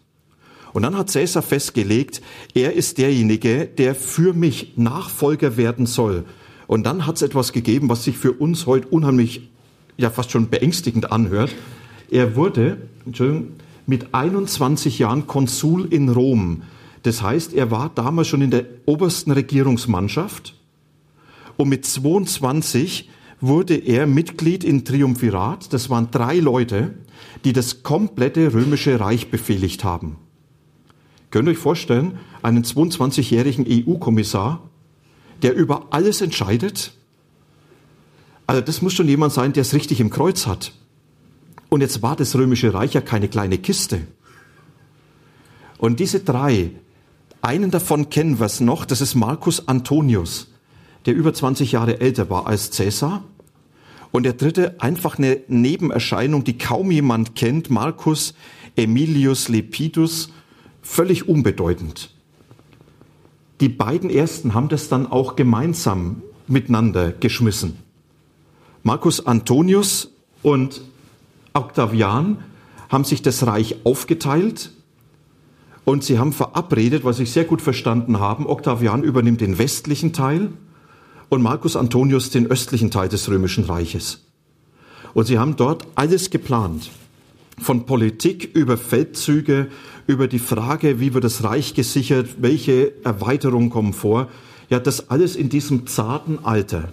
Und 0.72 0.82
dann 0.82 0.96
hat 0.96 1.12
Caesar 1.12 1.42
festgelegt, 1.42 2.22
er 2.54 2.72
ist 2.72 2.98
derjenige, 2.98 3.66
der 3.66 3.94
für 3.94 4.32
mich 4.32 4.72
Nachfolger 4.76 5.56
werden 5.56 5.86
soll. 5.86 6.24
Und 6.66 6.84
dann 6.84 7.06
hat 7.06 7.16
es 7.16 7.22
etwas 7.22 7.52
gegeben, 7.52 7.88
was 7.88 8.04
sich 8.04 8.16
für 8.16 8.32
uns 8.32 8.66
heute 8.66 8.88
unheimlich, 8.88 9.50
ja 9.98 10.10
fast 10.10 10.30
schon 10.30 10.48
beängstigend 10.48 11.12
anhört. 11.12 11.54
Er 12.10 12.36
wurde, 12.36 12.78
Entschuldigung, 13.04 13.48
mit 13.86 14.14
21 14.14 14.98
Jahren 14.98 15.26
Konsul 15.26 15.92
in 15.92 16.08
Rom. 16.08 16.62
Das 17.02 17.20
heißt, 17.20 17.52
er 17.52 17.70
war 17.70 17.90
damals 17.94 18.28
schon 18.28 18.42
in 18.42 18.50
der 18.50 18.64
obersten 18.86 19.32
Regierungsmannschaft 19.32 20.54
und 21.56 21.68
mit 21.68 21.84
22 21.84 23.10
wurde 23.40 23.74
er 23.74 24.06
Mitglied 24.06 24.62
in 24.62 24.84
Triumphirat. 24.84 25.72
Das 25.72 25.90
waren 25.90 26.10
drei 26.10 26.38
Leute, 26.38 26.94
die 27.44 27.52
das 27.52 27.82
komplette 27.82 28.54
römische 28.54 29.00
Reich 29.00 29.30
befehligt 29.30 29.82
haben. 29.82 30.16
Könnt 31.32 31.48
ihr 31.48 31.52
euch 31.52 31.58
vorstellen, 31.58 32.18
einen 32.42 32.62
22-jährigen 32.62 33.64
EU-Kommissar, 33.66 34.68
der 35.40 35.54
über 35.54 35.86
alles 35.90 36.20
entscheidet? 36.20 36.92
Also 38.46 38.60
das 38.60 38.82
muss 38.82 38.92
schon 38.92 39.08
jemand 39.08 39.32
sein, 39.32 39.54
der 39.54 39.62
es 39.62 39.72
richtig 39.72 39.98
im 39.98 40.10
Kreuz 40.10 40.46
hat. 40.46 40.72
Und 41.70 41.80
jetzt 41.80 42.02
war 42.02 42.16
das 42.16 42.36
römische 42.36 42.74
Reich 42.74 42.92
ja 42.92 43.00
keine 43.00 43.28
kleine 43.28 43.56
Kiste. 43.56 44.02
Und 45.78 46.00
diese 46.00 46.20
drei, 46.20 46.72
einen 47.40 47.70
davon 47.70 48.10
kennen 48.10 48.38
wir 48.38 48.46
es 48.46 48.60
noch, 48.60 48.84
das 48.84 49.00
ist 49.00 49.14
Marcus 49.14 49.66
Antonius, 49.68 50.52
der 51.06 51.14
über 51.14 51.32
20 51.32 51.72
Jahre 51.72 51.98
älter 51.98 52.28
war 52.28 52.46
als 52.46 52.76
Caesar. 52.76 53.24
Und 54.10 54.24
der 54.24 54.34
dritte, 54.34 54.78
einfach 54.82 55.16
eine 55.16 55.40
Nebenerscheinung, 55.48 56.44
die 56.44 56.58
kaum 56.58 56.90
jemand 56.90 57.34
kennt, 57.36 57.70
Marcus 57.70 58.34
Emilius 58.76 59.48
Lepidus, 59.48 60.28
völlig 60.82 61.28
unbedeutend. 61.28 62.10
Die 63.60 63.68
beiden 63.68 64.10
ersten 64.10 64.54
haben 64.54 64.68
das 64.68 64.88
dann 64.88 65.06
auch 65.06 65.36
gemeinsam 65.36 66.22
miteinander 66.48 67.12
geschmissen. 67.12 67.78
Marcus 68.82 69.24
Antonius 69.24 70.10
und 70.42 70.82
Octavian 71.54 72.38
haben 72.88 73.04
sich 73.04 73.22
das 73.22 73.46
Reich 73.46 73.76
aufgeteilt 73.84 74.72
und 75.84 76.04
sie 76.04 76.18
haben 76.18 76.32
verabredet, 76.32 77.04
was 77.04 77.20
ich 77.20 77.30
sehr 77.30 77.44
gut 77.44 77.62
verstanden 77.62 78.18
haben, 78.20 78.46
Octavian 78.46 79.04
übernimmt 79.04 79.40
den 79.40 79.58
westlichen 79.58 80.12
Teil 80.12 80.50
und 81.28 81.42
Marcus 81.42 81.76
Antonius 81.76 82.30
den 82.30 82.46
östlichen 82.46 82.90
Teil 82.90 83.08
des 83.08 83.28
römischen 83.28 83.64
Reiches. 83.64 84.24
Und 85.14 85.26
sie 85.26 85.38
haben 85.38 85.56
dort 85.56 85.86
alles 85.94 86.30
geplant. 86.30 86.90
Von 87.62 87.86
Politik 87.86 88.50
über 88.54 88.76
Feldzüge, 88.76 89.68
über 90.08 90.26
die 90.26 90.40
Frage, 90.40 90.98
wie 90.98 91.14
wird 91.14 91.22
das 91.22 91.44
Reich 91.44 91.74
gesichert, 91.74 92.36
welche 92.40 92.92
Erweiterungen 93.04 93.70
kommen 93.70 93.92
vor. 93.92 94.28
Ja, 94.68 94.80
das 94.80 95.10
alles 95.10 95.36
in 95.36 95.48
diesem 95.48 95.86
zarten 95.86 96.40
Alter. 96.42 96.88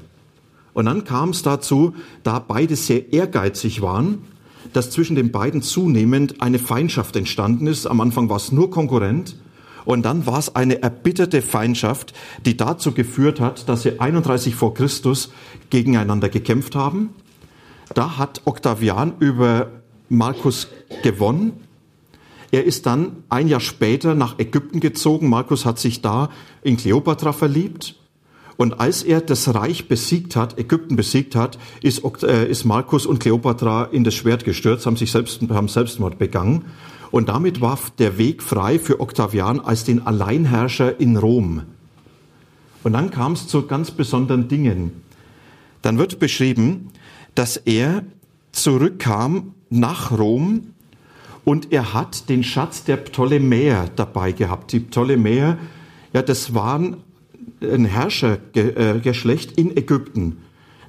Und 0.73 0.85
dann 0.85 1.05
kam 1.05 1.29
es 1.29 1.41
dazu, 1.41 1.95
da 2.21 2.37
beide 2.37 2.75
sehr 2.75 3.11
ehrgeizig 3.11 3.81
waren, 3.81 4.19
dass 4.71 4.91
zwischen 4.91 5.15
den 5.15 5.31
beiden 5.31 5.63
zunehmend 5.63 6.41
eine 6.41 6.59
Feindschaft 6.59 7.15
entstanden 7.15 7.65
ist. 7.65 7.87
Am 7.87 7.99
Anfang 7.99 8.29
war 8.29 8.37
es 8.37 8.51
nur 8.51 8.69
Konkurrent 8.69 9.35
und 9.85 10.03
dann 10.03 10.27
war 10.27 10.37
es 10.37 10.55
eine 10.55 10.83
erbitterte 10.83 11.41
Feindschaft, 11.41 12.13
die 12.45 12.57
dazu 12.57 12.91
geführt 12.91 13.39
hat, 13.39 13.67
dass 13.67 13.81
sie 13.81 13.99
31 13.99 14.53
vor 14.53 14.75
Christus 14.75 15.31
gegeneinander 15.71 16.29
gekämpft 16.29 16.75
haben. 16.75 17.09
Da 17.95 18.19
hat 18.19 18.41
Octavian 18.45 19.13
über 19.19 19.78
Markus 20.09 20.67
gewonnen. 21.03 21.53
Er 22.51 22.65
ist 22.65 22.85
dann 22.85 23.23
ein 23.29 23.47
Jahr 23.47 23.59
später 23.59 24.15
nach 24.15 24.39
Ägypten 24.39 24.79
gezogen. 24.79 25.29
Markus 25.29 25.65
hat 25.65 25.79
sich 25.79 26.01
da 26.01 26.29
in 26.63 26.77
Kleopatra 26.77 27.31
verliebt. 27.31 27.95
Und 28.57 28.81
als 28.81 29.03
er 29.03 29.21
das 29.21 29.53
Reich 29.53 29.87
besiegt 29.87 30.35
hat, 30.35 30.57
Ägypten 30.59 30.97
besiegt 30.97 31.35
hat, 31.35 31.57
ist, 31.81 32.03
äh, 32.23 32.49
ist 32.49 32.65
Markus 32.65 33.05
und 33.05 33.19
Kleopatra 33.19 33.85
in 33.85 34.03
das 34.03 34.15
Schwert 34.15 34.43
gestürzt, 34.43 34.85
haben 34.85 34.97
sich 34.97 35.11
selbst, 35.11 35.41
haben 35.49 35.69
Selbstmord 35.69 36.17
begangen. 36.17 36.65
Und 37.11 37.29
damit 37.29 37.61
war 37.61 37.79
der 37.99 38.17
Weg 38.17 38.43
frei 38.43 38.77
für 38.77 38.99
Octavian 38.99 39.59
als 39.61 39.85
den 39.85 40.05
Alleinherrscher 40.05 40.99
in 40.99 41.15
Rom. 41.15 41.61
Und 42.83 42.93
dann 42.93 43.11
kam 43.11 43.33
es 43.33 43.47
zu 43.47 43.65
ganz 43.65 43.91
besonderen 43.91 44.47
Dingen. 44.47 44.91
Dann 45.81 45.97
wird 45.97 46.19
beschrieben, 46.19 46.89
dass 47.35 47.57
er 47.57 48.03
zurückkam 48.51 49.53
nach 49.69 50.11
Rom 50.11 50.73
und 51.45 51.71
er 51.71 51.93
hat 51.93 52.29
den 52.29 52.43
Schatz 52.43 52.83
der 52.83 52.97
Ptolemäer 52.97 53.89
dabei 53.95 54.31
gehabt. 54.31 54.71
Die 54.71 54.79
Ptolemäer, 54.79 55.57
ja, 56.13 56.21
das 56.21 56.53
waren 56.53 56.97
ein 57.61 57.85
Herrschergeschlecht 57.85 59.53
in 59.53 59.75
Ägypten. 59.75 60.37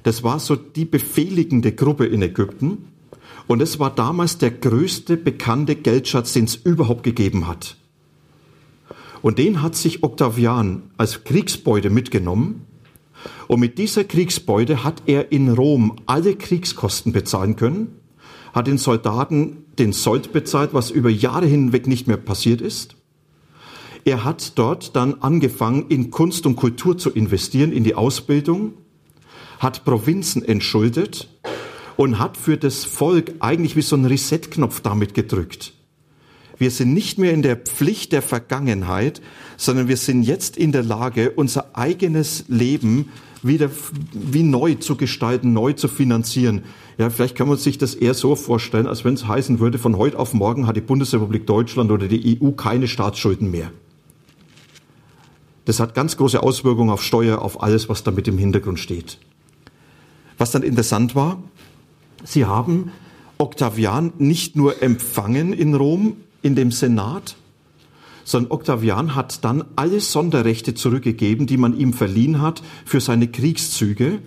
Das 0.03 0.23
war 0.23 0.39
so 0.39 0.55
die 0.55 0.85
befehligende 0.85 1.71
Gruppe 1.71 2.05
in 2.05 2.21
Ägypten. 2.21 2.89
Und 3.47 3.61
es 3.61 3.79
war 3.79 3.93
damals 3.93 4.37
der 4.37 4.51
größte 4.51 5.17
bekannte 5.17 5.75
Geldschatz, 5.75 6.33
den 6.33 6.45
es 6.45 6.55
überhaupt 6.55 7.03
gegeben 7.03 7.47
hat. 7.47 7.77
Und 9.21 9.37
den 9.37 9.61
hat 9.61 9.75
sich 9.75 10.03
Octavian 10.03 10.83
als 10.97 11.23
Kriegsbeute 11.23 11.89
mitgenommen. 11.89 12.65
Und 13.47 13.59
mit 13.59 13.77
dieser 13.77 14.03
Kriegsbeute 14.03 14.83
hat 14.83 15.03
er 15.05 15.31
in 15.31 15.49
Rom 15.49 15.97
alle 16.07 16.35
Kriegskosten 16.35 17.11
bezahlen 17.11 17.55
können, 17.55 18.00
hat 18.53 18.67
den 18.67 18.77
Soldaten 18.77 19.65
den 19.79 19.93
Sold 19.93 20.33
bezahlt, 20.33 20.73
was 20.73 20.91
über 20.91 21.09
Jahre 21.09 21.45
hinweg 21.45 21.87
nicht 21.87 22.07
mehr 22.07 22.17
passiert 22.17 22.61
ist. 22.61 22.95
Er 24.03 24.23
hat 24.23 24.57
dort 24.57 24.95
dann 24.95 25.21
angefangen, 25.21 25.85
in 25.89 26.09
Kunst 26.09 26.45
und 26.45 26.55
Kultur 26.55 26.97
zu 26.97 27.11
investieren, 27.11 27.71
in 27.71 27.83
die 27.83 27.95
Ausbildung, 27.95 28.73
hat 29.59 29.85
Provinzen 29.85 30.43
entschuldet 30.43 31.29
und 31.97 32.17
hat 32.17 32.35
für 32.35 32.57
das 32.57 32.83
Volk 32.83 33.33
eigentlich 33.39 33.75
wie 33.75 33.83
so 33.83 33.95
ein 33.95 34.05
Reset-Knopf 34.05 34.81
damit 34.81 35.13
gedrückt. 35.13 35.73
Wir 36.57 36.71
sind 36.71 36.93
nicht 36.93 37.17
mehr 37.17 37.33
in 37.33 37.41
der 37.41 37.57
Pflicht 37.57 38.11
der 38.11 38.21
Vergangenheit, 38.21 39.21
sondern 39.57 39.87
wir 39.87 39.97
sind 39.97 40.23
jetzt 40.23 40.57
in 40.57 40.71
der 40.71 40.83
Lage, 40.83 41.31
unser 41.31 41.75
eigenes 41.75 42.45
Leben 42.47 43.09
wieder 43.43 43.69
wie 44.13 44.43
neu 44.43 44.75
zu 44.75 44.95
gestalten, 44.95 45.53
neu 45.53 45.73
zu 45.73 45.87
finanzieren. 45.87 46.63
Ja, 46.97 47.09
vielleicht 47.09 47.35
kann 47.35 47.47
man 47.47 47.57
sich 47.57 47.77
das 47.77 47.95
eher 47.95 48.13
so 48.13 48.35
vorstellen, 48.35 48.87
als 48.87 49.03
wenn 49.03 49.15
es 49.15 49.27
heißen 49.27 49.59
würde, 49.59 49.79
von 49.79 49.97
heute 49.97 50.19
auf 50.19 50.33
morgen 50.33 50.67
hat 50.67 50.75
die 50.75 50.81
Bundesrepublik 50.81 51.47
Deutschland 51.47 51.91
oder 51.91 52.07
die 52.07 52.39
EU 52.41 52.51
keine 52.51 52.87
Staatsschulden 52.87 53.49
mehr. 53.49 53.71
Das 55.65 55.79
hat 55.79 55.95
ganz 55.95 56.17
große 56.17 56.41
Auswirkungen 56.41 56.89
auf 56.89 57.03
Steuer, 57.03 57.41
auf 57.41 57.61
alles, 57.61 57.89
was 57.89 58.03
damit 58.03 58.27
im 58.27 58.37
Hintergrund 58.37 58.79
steht. 58.79 59.17
Was 60.37 60.51
dann 60.51 60.63
interessant 60.63 61.15
war, 61.15 61.41
sie 62.23 62.45
haben 62.45 62.91
Octavian 63.37 64.13
nicht 64.17 64.55
nur 64.55 64.81
empfangen 64.81 65.53
in 65.53 65.75
Rom, 65.75 66.17
in 66.41 66.55
dem 66.55 66.71
Senat, 66.71 67.35
sondern 68.31 68.51
Octavian 68.51 69.15
hat 69.15 69.43
dann 69.43 69.65
alle 69.75 69.99
Sonderrechte 69.99 70.73
zurückgegeben, 70.73 71.47
die 71.47 71.57
man 71.57 71.77
ihm 71.77 71.93
verliehen 71.93 72.41
hat 72.41 72.63
für 72.85 73.01
seine 73.01 73.27
Kriegszüge. 73.27 74.19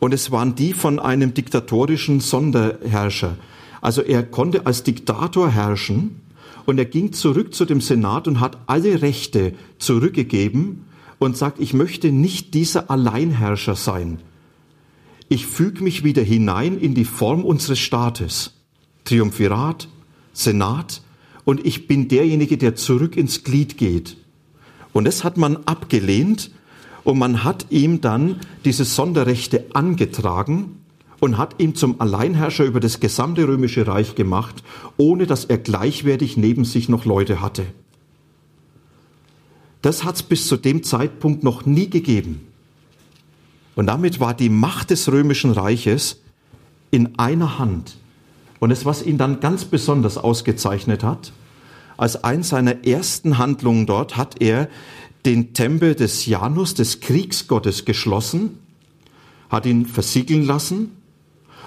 Und 0.00 0.14
es 0.14 0.32
waren 0.32 0.54
die 0.54 0.72
von 0.72 0.98
einem 0.98 1.34
diktatorischen 1.34 2.20
Sonderherrscher. 2.20 3.36
Also 3.80 4.02
er 4.02 4.22
konnte 4.22 4.66
als 4.66 4.82
Diktator 4.82 5.50
herrschen 5.50 6.20
und 6.64 6.78
er 6.78 6.86
ging 6.86 7.12
zurück 7.12 7.54
zu 7.54 7.64
dem 7.64 7.80
Senat 7.80 8.26
und 8.26 8.40
hat 8.40 8.56
alle 8.66 9.02
Rechte 9.02 9.54
zurückgegeben 9.78 10.86
und 11.18 11.36
sagt, 11.36 11.60
ich 11.60 11.74
möchte 11.74 12.10
nicht 12.10 12.54
dieser 12.54 12.90
Alleinherrscher 12.90 13.76
sein. 13.76 14.18
Ich 15.28 15.46
füge 15.46 15.84
mich 15.84 16.04
wieder 16.04 16.22
hinein 16.22 16.78
in 16.78 16.94
die 16.94 17.04
Form 17.04 17.44
unseres 17.44 17.78
Staates. 17.78 18.54
Triumphirat, 19.04 19.88
Senat 20.32 21.02
und 21.44 21.64
ich 21.66 21.86
bin 21.86 22.08
derjenige, 22.08 22.56
der 22.56 22.76
zurück 22.76 23.16
ins 23.16 23.44
Glied 23.44 23.76
geht. 23.76 24.16
Und 24.92 25.04
das 25.04 25.24
hat 25.24 25.36
man 25.36 25.56
abgelehnt 25.64 26.50
und 27.04 27.18
man 27.18 27.44
hat 27.44 27.66
ihm 27.70 28.00
dann 28.00 28.36
diese 28.64 28.84
Sonderrechte 28.84 29.66
angetragen 29.72 30.76
und 31.20 31.38
hat 31.38 31.56
ihn 31.58 31.74
zum 31.74 32.00
Alleinherrscher 32.00 32.64
über 32.64 32.80
das 32.80 33.00
gesamte 33.00 33.46
römische 33.46 33.86
Reich 33.86 34.14
gemacht, 34.14 34.62
ohne 34.96 35.26
dass 35.26 35.44
er 35.44 35.58
gleichwertig 35.58 36.36
neben 36.36 36.64
sich 36.64 36.88
noch 36.88 37.04
Leute 37.04 37.40
hatte. 37.40 37.66
Das 39.82 40.04
hat 40.04 40.16
es 40.16 40.22
bis 40.22 40.46
zu 40.46 40.56
dem 40.56 40.82
Zeitpunkt 40.82 41.42
noch 41.42 41.66
nie 41.66 41.90
gegeben. 41.90 42.46
Und 43.74 43.86
damit 43.86 44.20
war 44.20 44.34
die 44.34 44.48
Macht 44.48 44.90
des 44.90 45.10
römischen 45.10 45.50
Reiches 45.50 46.20
in 46.90 47.18
einer 47.18 47.58
Hand. 47.58 47.96
Und 48.62 48.70
es, 48.70 48.84
was 48.84 49.04
ihn 49.04 49.18
dann 49.18 49.40
ganz 49.40 49.64
besonders 49.64 50.16
ausgezeichnet 50.16 51.02
hat, 51.02 51.32
als 51.96 52.22
eins 52.22 52.50
seiner 52.50 52.86
ersten 52.86 53.38
Handlungen 53.38 53.86
dort 53.86 54.16
hat 54.16 54.40
er 54.40 54.68
den 55.26 55.52
Tempel 55.52 55.96
des 55.96 56.26
Janus, 56.26 56.74
des 56.74 57.00
Kriegsgottes, 57.00 57.84
geschlossen, 57.84 58.60
hat 59.50 59.66
ihn 59.66 59.84
versiegeln 59.84 60.46
lassen 60.46 60.92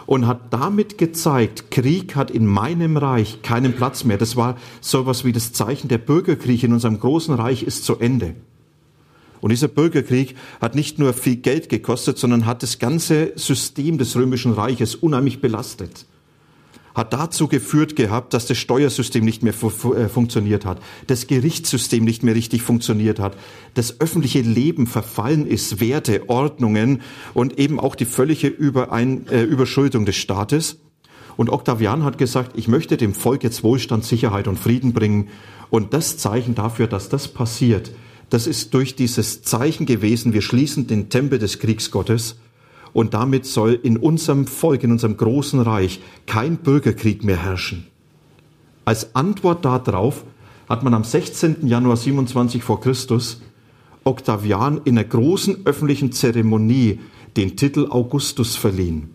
und 0.05 0.25
hat 0.25 0.53
damit 0.53 0.97
gezeigt, 0.97 1.69
Krieg 1.69 2.15
hat 2.15 2.31
in 2.31 2.45
meinem 2.45 2.95
Reich 2.95 3.41
keinen 3.41 3.73
Platz 3.73 4.05
mehr. 4.05 4.17
Das 4.17 4.37
war 4.37 4.55
sowas 4.79 5.25
wie 5.25 5.33
das 5.33 5.51
Zeichen, 5.51 5.89
der 5.89 5.97
Bürgerkrieg 5.97 6.63
in 6.63 6.71
unserem 6.71 6.97
großen 6.97 7.35
Reich 7.35 7.63
ist 7.63 7.83
zu 7.83 7.99
Ende. 7.99 8.35
Und 9.41 9.49
dieser 9.49 9.67
Bürgerkrieg 9.67 10.37
hat 10.61 10.75
nicht 10.75 10.97
nur 10.97 11.11
viel 11.11 11.35
Geld 11.35 11.67
gekostet, 11.67 12.17
sondern 12.17 12.45
hat 12.45 12.63
das 12.63 12.79
ganze 12.79 13.33
System 13.35 13.97
des 13.97 14.15
römischen 14.15 14.53
Reiches 14.53 14.95
unheimlich 14.95 15.41
belastet. 15.41 16.05
Hat 16.95 17.13
dazu 17.13 17.47
geführt 17.47 17.95
gehabt, 17.95 18.33
dass 18.33 18.47
das 18.47 18.57
Steuersystem 18.57 19.23
nicht 19.23 19.43
mehr 19.43 19.53
fu 19.53 19.93
äh, 19.93 20.09
funktioniert 20.09 20.65
hat, 20.65 20.81
das 21.07 21.27
Gerichtssystem 21.27 22.03
nicht 22.03 22.23
mehr 22.23 22.33
richtig 22.33 22.61
funktioniert 22.63 23.19
hat, 23.19 23.37
das 23.73 23.99
öffentliche 23.99 24.41
Leben 24.41 24.87
verfallen 24.87 25.45
ist, 25.45 25.81
Werte, 25.81 26.29
Ordnungen 26.29 27.01
und 27.33 27.59
eben 27.59 27.79
auch 27.79 27.95
die 27.95 28.05
völlige 28.05 28.47
Überein 28.47 29.27
äh, 29.27 29.43
Überschuldung 29.43 30.05
des 30.05 30.15
Staates. 30.15 30.79
Und 31.37 31.49
Octavian 31.49 32.05
hat 32.05 32.17
gesagt, 32.17 32.57
ich 32.57 32.69
möchte 32.69 32.95
dem 32.95 33.13
Volk 33.13 33.43
jetzt 33.43 33.61
Wohlstand, 33.61 34.05
Sicherheit 34.05 34.47
und 34.47 34.57
Frieden 34.57 34.93
bringen. 34.93 35.27
Und 35.69 35.93
das 35.93 36.17
Zeichen 36.17 36.55
dafür, 36.55 36.87
dass 36.87 37.09
das 37.09 37.27
passiert, 37.27 37.91
das 38.29 38.47
ist 38.47 38.73
durch 38.73 38.95
dieses 38.95 39.41
Zeichen 39.43 39.85
gewesen, 39.85 40.33
wir 40.33 40.41
schließen 40.41 40.87
den 40.87 41.09
Tempel 41.09 41.37
des 41.39 41.59
Kriegsgottes 41.59 42.37
und 42.95 43.13
damit 43.13 43.45
soll 43.45 43.77
in 43.83 43.97
unserem 43.97 44.47
Volk, 44.47 44.85
in 44.85 44.91
unserem 44.93 45.17
großen 45.17 45.59
Reich 45.59 45.99
kein 46.27 46.55
Bürgerkrieg 46.55 47.25
mehr 47.25 47.35
herrschen. 47.35 47.87
Als 48.85 49.17
Antwort 49.17 49.65
darauf 49.65 50.23
hat 50.69 50.81
man 50.81 50.93
am 50.93 51.03
16. 51.03 51.67
Januar 51.67 51.97
27 51.97 52.63
vor 52.63 52.79
Christus 52.79 53.41
Octavian 54.05 54.79
in 54.85 54.97
einer 54.97 55.05
großen 55.05 55.65
öffentlichen 55.65 56.13
Zeremonie 56.13 57.01
den 57.35 57.57
Titel 57.57 57.87
Augustus 57.89 58.55
verliehen. 58.55 59.09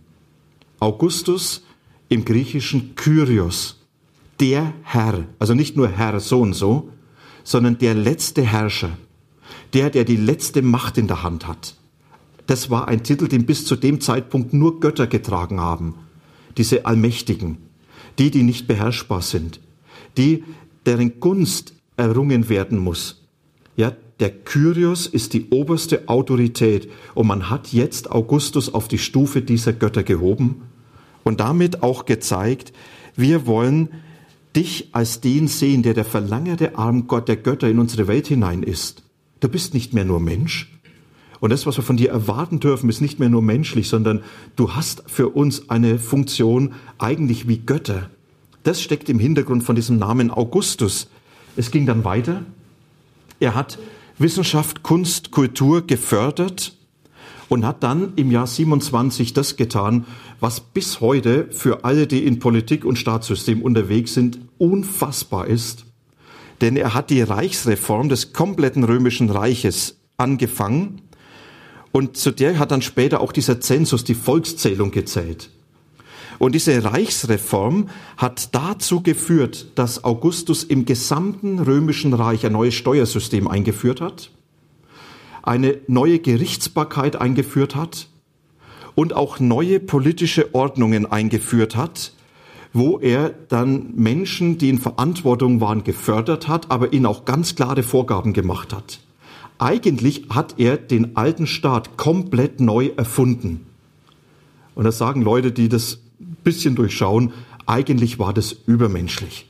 Augustus 0.79 1.65
im 2.11 2.27
Griechischen 2.27 2.95
Kyrios, 2.97 3.81
der 4.41 4.75
Herr, 4.83 5.25
also 5.39 5.55
nicht 5.55 5.79
nur 5.79 5.89
Herr 5.89 6.21
so 6.21 6.43
und 6.43 6.53
so, 6.53 6.91
sondern 7.45 7.79
der 7.79 7.95
letzte 7.95 8.43
Herrscher, 8.43 8.91
der, 9.73 9.89
der 9.89 10.05
die 10.05 10.17
letzte 10.17 10.61
Macht 10.61 10.99
in 10.99 11.07
der 11.07 11.23
Hand 11.23 11.49
hat 11.49 11.77
das 12.51 12.69
war 12.69 12.89
ein 12.89 13.05
Titel, 13.05 13.29
den 13.29 13.47
bis 13.47 13.65
zu 13.65 13.77
dem 13.77 14.01
Zeitpunkt 14.01 14.53
nur 14.53 14.81
Götter 14.81 15.07
getragen 15.07 15.61
haben. 15.61 15.95
Diese 16.57 16.85
Allmächtigen, 16.85 17.59
die, 18.19 18.33
die 18.33 18.43
nicht 18.43 18.67
beherrschbar 18.67 19.23
sind, 19.23 19.61
die, 20.17 20.43
deren 20.85 21.21
Gunst 21.21 21.75
errungen 21.97 22.49
werden 22.49 22.77
muss. 22.77 23.23
Ja, 23.77 23.93
der 24.19 24.31
Kyrios 24.31 25.07
ist 25.07 25.33
die 25.33 25.51
oberste 25.51 26.09
Autorität 26.09 26.91
und 27.15 27.29
man 27.29 27.51
hat 27.51 27.73
jetzt 27.73 28.11
Augustus 28.11 28.75
auf 28.75 28.89
die 28.89 28.99
Stufe 28.99 29.43
dieser 29.43 29.73
Götter 29.73 30.03
gehoben 30.03 30.63
und 31.23 31.39
damit 31.39 31.85
auch 31.85 32.05
gezeigt, 32.05 32.73
wir 33.15 33.47
wollen 33.47 33.91
dich 34.57 34.89
als 34.91 35.21
den 35.21 35.47
sehen, 35.47 35.85
der 35.85 35.95
der 35.95 36.05
verlangerte 36.05 36.77
Arm 36.77 37.07
Gott 37.07 37.29
der 37.29 37.37
Götter 37.37 37.71
in 37.71 37.79
unsere 37.79 38.09
Welt 38.09 38.27
hinein 38.27 38.65
ist. 38.65 39.05
Du 39.39 39.49
bist 39.49 39.73
nicht 39.73 39.95
mehr 39.95 40.05
nur 40.05 40.19
Mensch, 40.19 40.80
und 41.41 41.51
das, 41.51 41.67
was 41.67 41.77
wir 41.79 41.85
von 41.85 41.97
dir 41.97 42.11
erwarten 42.11 42.61
dürfen, 42.61 42.89
ist 42.91 43.01
nicht 43.01 43.19
mehr 43.19 43.31
nur 43.31 43.43
menschlich, 43.43 43.89
sondern 43.89 44.23
du 44.57 44.75
hast 44.75 45.03
für 45.07 45.31
uns 45.31 45.71
eine 45.71 45.99
Funktion 45.99 46.75
eigentlich 46.99 47.49
wie 47.49 47.59
Götter. 47.59 48.11
Das 48.63 48.83
steckt 48.83 49.09
im 49.09 49.19
Hintergrund 49.19 49.65
von 49.65 49.75
diesem 49.75 49.99
Namen 49.99 50.31
Augustus. 50.31 51.09
Es 51.57 51.71
ging 51.71 51.87
dann 51.87 52.05
weiter. 52.05 52.43
Er 53.41 53.55
hat 53.55 53.79
Wissenschaft, 54.19 54.83
Kunst, 54.83 55.31
Kultur 55.31 55.87
gefördert 55.87 56.77
und 57.49 57.65
hat 57.65 57.83
dann 57.83 58.13
im 58.17 58.31
Jahr 58.31 58.47
27 58.47 59.33
das 59.33 59.57
getan, 59.57 60.05
was 60.41 60.61
bis 60.61 61.01
heute 61.01 61.49
für 61.51 61.85
alle, 61.85 62.07
die 62.07 62.27
in 62.27 62.39
Politik 62.39 62.85
und 62.85 62.97
Staatssystem 62.97 63.63
unterwegs 63.63 64.13
sind, 64.13 64.41
unfassbar 64.59 65.47
ist. 65.47 65.87
Denn 66.61 66.77
er 66.77 66.93
hat 66.93 67.09
die 67.09 67.23
Reichsreform 67.23 68.11
des 68.11 68.35
kompletten 68.35 68.85
römischen 68.85 69.31
Reiches 69.31 69.97
angefangen 70.19 71.01
und 71.93 72.17
zu 72.17 72.31
der 72.31 72.59
hat 72.59 72.71
dann 72.71 72.83
später 72.83 73.21
auch 73.21 73.33
dieser 73.33 73.61
Zensus, 73.61 74.05
die 74.05 74.15
Volkszählung 74.15 74.91
gezählt. 74.91 75.51
Und 76.39 76.55
diese 76.55 76.85
Reichsreform 76.85 77.91
hat 78.17 78.55
dazu 78.55 79.03
geführt, 79.03 79.73
dass 79.75 80.05
Augustus 80.05 80.65
im 80.65 80.87
gesamten 80.87 81.59
römischen 81.59 82.15
Reich 82.15 82.47
ein 82.47 82.53
neues 82.53 82.75
Steuersystem 82.75 83.47
eingeführt 83.47 84.01
hat, 84.01 84.31
eine 85.43 85.79
neue 85.87 86.19
Gerichtsbarkeit 86.19 87.17
eingeführt 87.17 87.75
hat 87.75 88.09
und 88.95 89.13
auch 89.13 89.39
neue 89.39 89.81
politische 89.81 90.55
Ordnungen 90.55 91.05
eingeführt 91.05 91.77
hat, 91.77 92.13
wo 92.73 92.99
er 92.99 93.31
dann 93.49 93.93
Menschen, 93.97 94.57
die 94.57 94.71
in 94.71 94.79
Verantwortung 94.79 95.61
waren, 95.61 95.85
gefördert 95.85 96.49
hat, 96.49 96.71
aber 96.71 96.93
ihnen 96.93 97.07
auch 97.07 97.25
ganz 97.25 97.55
klare 97.55 97.83
Vorgaben 97.83 98.33
gemacht 98.33 98.73
hat. 98.73 99.01
Eigentlich 99.61 100.25
hat 100.31 100.55
er 100.59 100.79
den 100.79 101.19
alten 101.19 101.47
Staat 101.47 101.99
komplett 101.99 102.61
neu 102.61 102.93
erfunden. 102.97 103.67
Und 104.75 104.85
das 104.85 104.97
sagen 104.97 105.21
Leute, 105.21 105.53
die 105.53 105.69
das 105.69 105.99
ein 106.19 106.39
bisschen 106.43 106.77
durchschauen, 106.77 107.35
eigentlich 107.67 108.19
war 108.19 108.33
das 108.33 108.57
übermenschlich. 108.67 109.47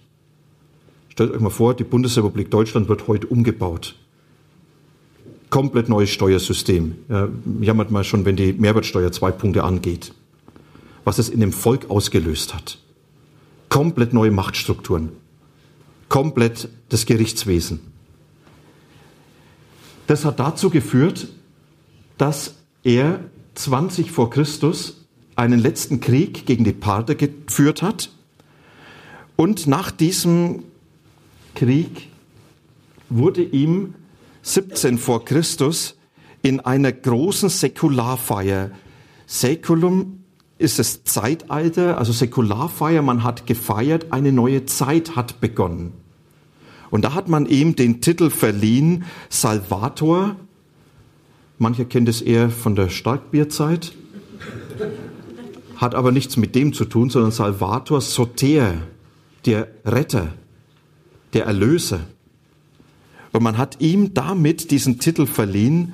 Stellt 1.10 1.30
euch 1.30 1.38
mal 1.38 1.50
vor, 1.50 1.74
die 1.74 1.84
Bundesrepublik 1.84 2.50
Deutschland 2.50 2.88
wird 2.88 3.06
heute 3.06 3.28
umgebaut. 3.28 3.94
Komplett 5.48 5.88
neues 5.88 6.10
Steuersystem. 6.10 6.96
Ja, 7.08 7.28
jammert 7.60 7.92
mal 7.92 8.02
schon, 8.02 8.24
wenn 8.24 8.34
die 8.34 8.52
Mehrwertsteuer 8.52 9.12
zwei 9.12 9.30
Punkte 9.30 9.62
angeht. 9.62 10.12
Was 11.04 11.18
es 11.20 11.28
in 11.28 11.38
dem 11.38 11.52
Volk 11.52 11.88
ausgelöst 11.88 12.52
hat. 12.52 12.78
Komplett 13.68 14.12
neue 14.12 14.32
Machtstrukturen. 14.32 15.10
Komplett 16.08 16.68
das 16.88 17.06
Gerichtswesen. 17.06 17.89
Das 20.10 20.24
hat 20.24 20.40
dazu 20.40 20.70
geführt, 20.70 21.28
dass 22.18 22.56
er 22.82 23.20
20 23.54 24.10
vor 24.10 24.28
Christus 24.28 25.06
einen 25.36 25.60
letzten 25.60 26.00
Krieg 26.00 26.46
gegen 26.46 26.64
die 26.64 26.72
Parther 26.72 27.14
geführt 27.14 27.80
hat. 27.80 28.10
Und 29.36 29.68
nach 29.68 29.92
diesem 29.92 30.64
Krieg 31.54 32.08
wurde 33.08 33.44
ihm 33.44 33.94
17 34.42 34.98
vor 34.98 35.24
Christus 35.24 35.96
in 36.42 36.58
einer 36.58 36.90
großen 36.90 37.48
Säkularfeier, 37.48 38.72
Säkulum 39.26 40.24
ist 40.58 40.80
das 40.80 41.04
Zeitalter, 41.04 41.98
also 41.98 42.12
Säkularfeier, 42.12 43.02
man 43.02 43.22
hat 43.22 43.46
gefeiert, 43.46 44.06
eine 44.10 44.32
neue 44.32 44.66
Zeit 44.66 45.14
hat 45.14 45.40
begonnen. 45.40 45.92
Und 46.90 47.02
da 47.04 47.14
hat 47.14 47.28
man 47.28 47.46
ihm 47.46 47.76
den 47.76 48.00
Titel 48.00 48.30
verliehen, 48.30 49.04
Salvator. 49.28 50.36
Mancher 51.58 51.84
kennt 51.84 52.08
es 52.08 52.20
eher 52.20 52.50
von 52.50 52.74
der 52.74 52.88
Starkbierzeit. 52.88 53.92
Hat 55.76 55.94
aber 55.94 56.12
nichts 56.12 56.36
mit 56.36 56.54
dem 56.54 56.72
zu 56.72 56.84
tun, 56.84 57.10
sondern 57.10 57.32
Salvator 57.32 58.00
Soter, 58.00 58.74
der 59.46 59.68
Retter, 59.84 60.32
der 61.32 61.46
Erlöser. 61.46 62.00
Und 63.32 63.42
man 63.42 63.56
hat 63.56 63.80
ihm 63.80 64.12
damit 64.12 64.70
diesen 64.70 64.98
Titel 64.98 65.26
verliehen, 65.26 65.92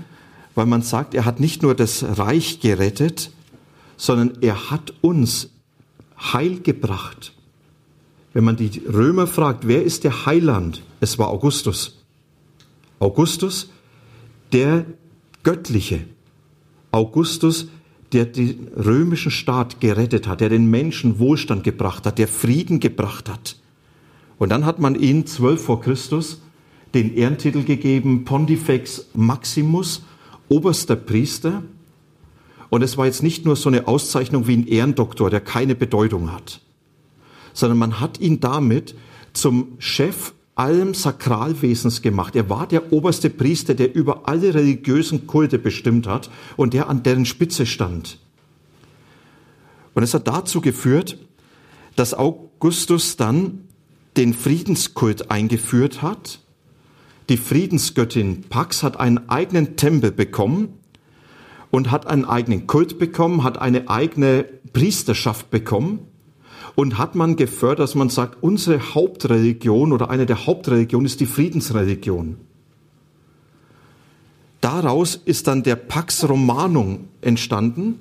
weil 0.54 0.66
man 0.66 0.82
sagt, 0.82 1.14
er 1.14 1.26
hat 1.26 1.38
nicht 1.38 1.62
nur 1.62 1.74
das 1.74 2.02
Reich 2.18 2.60
gerettet, 2.60 3.30
sondern 3.98 4.38
er 4.40 4.70
hat 4.70 4.94
uns 5.02 5.50
Heil 6.18 6.60
gebracht. 6.60 7.34
Wenn 8.32 8.44
man 8.44 8.56
die 8.56 8.82
Römer 8.86 9.26
fragt, 9.26 9.66
wer 9.66 9.84
ist 9.84 10.04
der 10.04 10.26
Heiland? 10.26 10.82
Es 11.00 11.18
war 11.18 11.28
Augustus. 11.28 12.04
Augustus, 12.98 13.70
der 14.52 14.86
Göttliche. 15.42 16.04
Augustus, 16.92 17.68
der 18.12 18.24
den 18.24 18.68
römischen 18.68 19.30
Staat 19.30 19.80
gerettet 19.80 20.26
hat, 20.26 20.40
der 20.40 20.48
den 20.48 20.70
Menschen 20.70 21.18
Wohlstand 21.18 21.64
gebracht 21.64 22.06
hat, 22.06 22.18
der 22.18 22.28
Frieden 22.28 22.80
gebracht 22.80 23.28
hat. 23.28 23.56
Und 24.38 24.50
dann 24.50 24.64
hat 24.64 24.78
man 24.78 24.94
ihm 24.94 25.26
zwölf 25.26 25.62
vor 25.62 25.80
Christus 25.80 26.40
den 26.94 27.14
Ehrentitel 27.14 27.64
gegeben, 27.64 28.24
Pontifex 28.24 29.06
Maximus, 29.12 30.02
oberster 30.48 30.96
Priester. 30.96 31.62
Und 32.70 32.82
es 32.82 32.96
war 32.96 33.06
jetzt 33.06 33.22
nicht 33.22 33.44
nur 33.44 33.56
so 33.56 33.68
eine 33.68 33.86
Auszeichnung 33.86 34.46
wie 34.46 34.56
ein 34.56 34.66
Ehrendoktor, 34.66 35.28
der 35.28 35.40
keine 35.40 35.74
Bedeutung 35.74 36.32
hat 36.32 36.60
sondern 37.56 37.78
man 37.78 38.00
hat 38.00 38.20
ihn 38.20 38.38
damit 38.38 38.94
zum 39.32 39.76
Chef 39.78 40.34
allem 40.56 40.94
Sakralwesens 40.94 42.02
gemacht. 42.02 42.34
Er 42.34 42.50
war 42.50 42.66
der 42.66 42.92
oberste 42.92 43.30
Priester, 43.30 43.74
der 43.74 43.94
über 43.94 44.28
alle 44.28 44.54
religiösen 44.54 45.26
Kulte 45.26 45.58
bestimmt 45.58 46.08
hat 46.08 46.30
und 46.56 46.74
der 46.74 46.88
an 46.88 47.02
deren 47.02 47.26
Spitze 47.26 47.66
stand. 47.66 48.18
Und 49.94 50.02
es 50.02 50.14
hat 50.14 50.26
dazu 50.26 50.60
geführt, 50.60 51.18
dass 51.94 52.14
Augustus 52.14 53.16
dann 53.16 53.60
den 54.16 54.32
Friedenskult 54.32 55.30
eingeführt 55.30 56.02
hat. 56.02 56.40
Die 57.28 57.36
Friedensgöttin 57.36 58.42
Pax 58.48 58.82
hat 58.82 58.98
einen 58.98 59.28
eigenen 59.28 59.76
Tempel 59.76 60.10
bekommen 60.10 60.78
und 61.70 61.90
hat 61.90 62.06
einen 62.06 62.24
eigenen 62.24 62.66
Kult 62.66 62.98
bekommen, 62.98 63.44
hat 63.44 63.58
eine 63.58 63.90
eigene 63.90 64.44
Priesterschaft 64.72 65.50
bekommen 65.50 66.00
und 66.76 66.98
hat 66.98 67.14
man 67.14 67.36
gefördert, 67.36 67.80
dass 67.80 67.94
man 67.94 68.10
sagt, 68.10 68.42
unsere 68.42 68.94
Hauptreligion 68.94 69.92
oder 69.92 70.10
eine 70.10 70.26
der 70.26 70.46
Hauptreligionen 70.46 71.06
ist 71.06 71.18
die 71.20 71.26
Friedensreligion. 71.26 72.36
Daraus 74.60 75.16
ist 75.16 75.46
dann 75.46 75.62
der 75.62 75.76
Pax 75.76 76.28
Romanum 76.28 77.08
entstanden. 77.22 77.98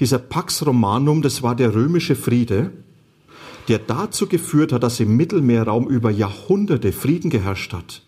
Dieser 0.00 0.18
Pax 0.18 0.64
Romanum, 0.66 1.22
das 1.22 1.42
war 1.42 1.56
der 1.56 1.74
römische 1.74 2.14
Friede, 2.14 2.72
der 3.68 3.78
dazu 3.78 4.26
geführt 4.26 4.72
hat, 4.72 4.82
dass 4.82 5.00
im 5.00 5.16
Mittelmeerraum 5.16 5.88
über 5.88 6.10
Jahrhunderte 6.10 6.92
Frieden 6.92 7.30
geherrscht 7.30 7.72
hat. 7.72 8.02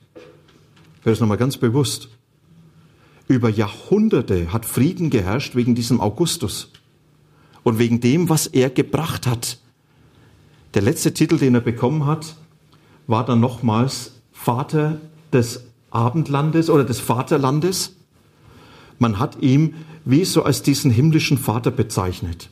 Wäre 1.04 1.14
das 1.14 1.20
nochmal 1.20 1.38
ganz 1.38 1.56
bewusst. 1.56 2.11
Über 3.28 3.48
Jahrhunderte 3.48 4.52
hat 4.52 4.66
Frieden 4.66 5.09
geherrscht 5.09 5.56
wegen 5.56 5.74
diesem 5.74 6.02
Augustus 6.02 6.70
und 7.62 7.78
wegen 7.78 8.00
dem, 8.00 8.28
was 8.28 8.46
er 8.46 8.68
gebracht 8.68 9.26
hat. 9.26 9.59
Der 10.77 10.83
letzte 10.83 11.15
Titel, 11.15 11.39
den 11.39 11.55
er 11.55 11.62
bekommen 11.62 12.05
hat, 12.05 12.37
war 13.07 13.25
dann 13.25 13.41
nochmals 13.41 14.12
Vater 14.31 15.01
des 15.33 15.65
Abendlandes 15.91 16.69
oder 16.69 16.85
des 16.85 17.01
Vaterlandes. 17.01 17.97
Man 18.99 19.19
hat 19.19 19.41
ihm 19.41 19.73
wie 20.05 20.27
so 20.27 20.43
als 20.43 20.61
diesen 20.62 20.91
himmlischen 20.91 21.39
Vater 21.39 21.71
bezeichnet. 21.71 22.51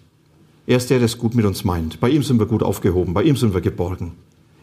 Er 0.66 0.78
ist 0.78 0.88
der, 0.88 1.00
der 1.00 1.04
es 1.04 1.18
gut 1.18 1.34
mit 1.34 1.44
uns 1.44 1.64
meint. 1.64 2.00
Bei 2.00 2.08
ihm 2.08 2.22
sind 2.22 2.38
wir 2.38 2.46
gut 2.46 2.62
aufgehoben, 2.62 3.12
bei 3.12 3.24
ihm 3.24 3.36
sind 3.36 3.52
wir 3.52 3.60
geborgen. 3.60 4.12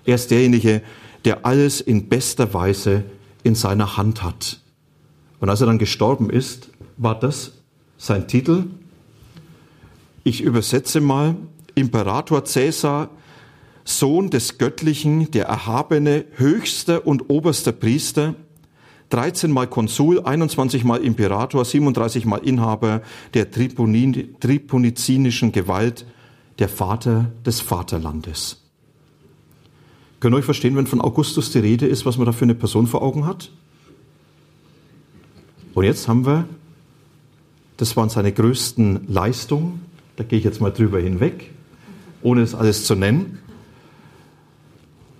Er 0.05 0.15
ist 0.15 0.31
derjenige, 0.31 0.81
der 1.23 1.45
alles 1.45 1.81
in 1.81 2.09
bester 2.09 2.55
Weise 2.55 3.03
in 3.43 3.53
seiner 3.53 3.95
Hand 3.95 4.23
hat. 4.23 4.59
Und 5.39 5.49
als 5.49 5.61
er 5.61 5.67
dann 5.67 5.77
gestorben 5.77 6.31
ist, 6.31 6.71
war 6.97 7.19
das 7.19 7.51
sein 7.99 8.27
Titel. 8.27 8.63
Ich 10.23 10.41
übersetze 10.41 10.99
mal, 10.99 11.35
Imperator 11.75 12.43
Caesar, 12.43 13.11
Sohn 13.83 14.29
des 14.29 14.57
Göttlichen, 14.57 15.31
der 15.31 15.45
erhabene, 15.45 16.25
höchster 16.35 17.07
und 17.07 17.29
oberster 17.29 17.71
Priester, 17.71 18.35
13 19.09 19.51
mal 19.51 19.67
Konsul, 19.67 20.21
21 20.21 20.83
mal 20.83 21.03
Imperator, 21.03 21.65
37 21.65 22.25
mal 22.25 22.37
Inhaber 22.37 23.01
der 23.33 23.51
triponizinischen 23.51 25.51
Gewalt, 25.51 26.05
der 26.59 26.69
Vater 26.69 27.31
des 27.45 27.59
Vaterlandes. 27.59 28.61
Könnt 30.21 30.35
ihr 30.35 30.37
euch 30.37 30.45
verstehen, 30.45 30.75
wenn 30.75 30.87
von 30.87 31.01
Augustus 31.01 31.51
die 31.51 31.59
Rede 31.59 31.87
ist, 31.87 32.05
was 32.05 32.17
man 32.17 32.25
da 32.25 32.31
für 32.31 32.45
eine 32.45 32.55
Person 32.55 32.87
vor 32.87 33.01
Augen 33.01 33.25
hat? 33.25 33.51
Und 35.73 35.83
jetzt 35.83 36.07
haben 36.07 36.25
wir, 36.25 36.45
das 37.77 37.97
waren 37.97 38.09
seine 38.09 38.31
größten 38.31 39.07
Leistungen, 39.07 39.81
da 40.15 40.23
gehe 40.23 40.37
ich 40.37 40.45
jetzt 40.45 40.61
mal 40.61 40.71
drüber 40.71 40.99
hinweg, 40.99 41.51
ohne 42.21 42.41
es 42.41 42.53
alles 42.53 42.85
zu 42.85 42.95
nennen. 42.95 43.39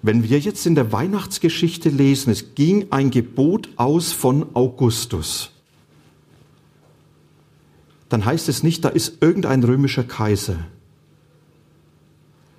Wenn 0.03 0.23
wir 0.27 0.39
jetzt 0.39 0.65
in 0.65 0.75
der 0.75 0.91
Weihnachtsgeschichte 0.91 1.89
lesen, 1.89 2.31
es 2.31 2.55
ging 2.55 2.87
ein 2.89 3.11
Gebot 3.11 3.69
aus 3.75 4.11
von 4.11 4.47
Augustus, 4.55 5.51
dann 8.09 8.25
heißt 8.25 8.49
es 8.49 8.63
nicht, 8.63 8.83
da 8.83 8.89
ist 8.89 9.21
irgendein 9.21 9.63
römischer 9.63 10.03
Kaiser, 10.03 10.57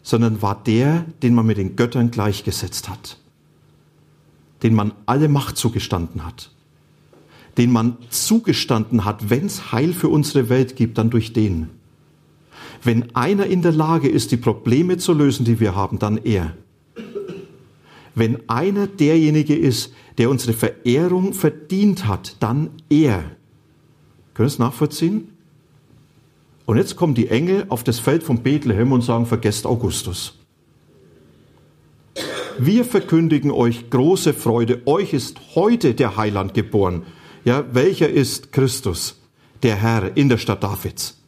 sondern 0.02 0.40
war 0.40 0.62
der, 0.62 1.04
den 1.22 1.34
man 1.34 1.46
mit 1.46 1.58
den 1.58 1.76
Göttern 1.76 2.10
gleichgesetzt 2.10 2.88
hat, 2.88 3.18
den 4.62 4.74
man 4.74 4.92
alle 5.06 5.28
Macht 5.28 5.56
zugestanden 5.56 6.24
hat, 6.24 6.50
den 7.58 7.70
man 7.70 7.96
zugestanden 8.08 9.04
hat, 9.04 9.30
wenn 9.30 9.46
es 9.46 9.72
Heil 9.72 9.92
für 9.92 10.08
unsere 10.08 10.48
Welt 10.48 10.76
gibt, 10.76 10.96
dann 10.96 11.10
durch 11.10 11.32
den. 11.32 11.70
Wenn 12.84 13.14
einer 13.14 13.46
in 13.46 13.62
der 13.62 13.72
Lage 13.72 14.08
ist, 14.08 14.30
die 14.30 14.36
Probleme 14.36 14.96
zu 14.96 15.12
lösen, 15.12 15.44
die 15.44 15.60
wir 15.60 15.74
haben, 15.74 15.98
dann 15.98 16.16
er 16.16 16.54
wenn 18.14 18.48
einer 18.48 18.86
derjenige 18.86 19.56
ist, 19.56 19.92
der 20.18 20.30
unsere 20.30 20.52
Verehrung 20.52 21.32
verdient 21.32 22.06
hat, 22.06 22.36
dann 22.40 22.70
er. 22.88 23.24
Können 24.34 24.48
Sie 24.48 24.54
es 24.54 24.58
nachvollziehen? 24.58 25.28
Und 26.66 26.76
jetzt 26.76 26.96
kommen 26.96 27.14
die 27.14 27.28
Engel 27.28 27.66
auf 27.68 27.84
das 27.84 27.98
Feld 27.98 28.22
von 28.22 28.42
Bethlehem 28.42 28.92
und 28.92 29.02
sagen, 29.02 29.26
vergesst 29.26 29.66
Augustus. 29.66 30.38
Wir 32.58 32.84
verkündigen 32.84 33.50
euch 33.50 33.90
große 33.90 34.34
Freude. 34.34 34.82
Euch 34.86 35.12
ist 35.14 35.40
heute 35.54 35.94
der 35.94 36.16
Heiland 36.16 36.54
geboren. 36.54 37.04
Ja, 37.44 37.64
welcher 37.72 38.08
ist 38.08 38.52
Christus, 38.52 39.20
der 39.62 39.76
Herr 39.76 40.16
in 40.16 40.28
der 40.28 40.38
Stadt 40.38 40.62
Davids? 40.62 41.18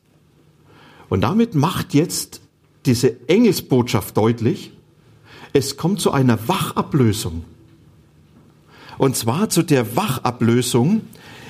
Und 1.09 1.23
damit 1.23 1.55
macht 1.55 1.95
jetzt 1.95 2.41
diese 2.87 3.29
Engelsbotschaft 3.29 4.17
deutlich, 4.17 4.73
es 5.55 5.77
kommt 5.77 6.01
zu 6.01 6.11
einer 6.11 6.49
Wachablösung. 6.49 7.45
Und 8.99 9.17
zwar 9.17 9.49
zu 9.49 9.63
der 9.63 9.97
Wachablösung, 9.97 11.03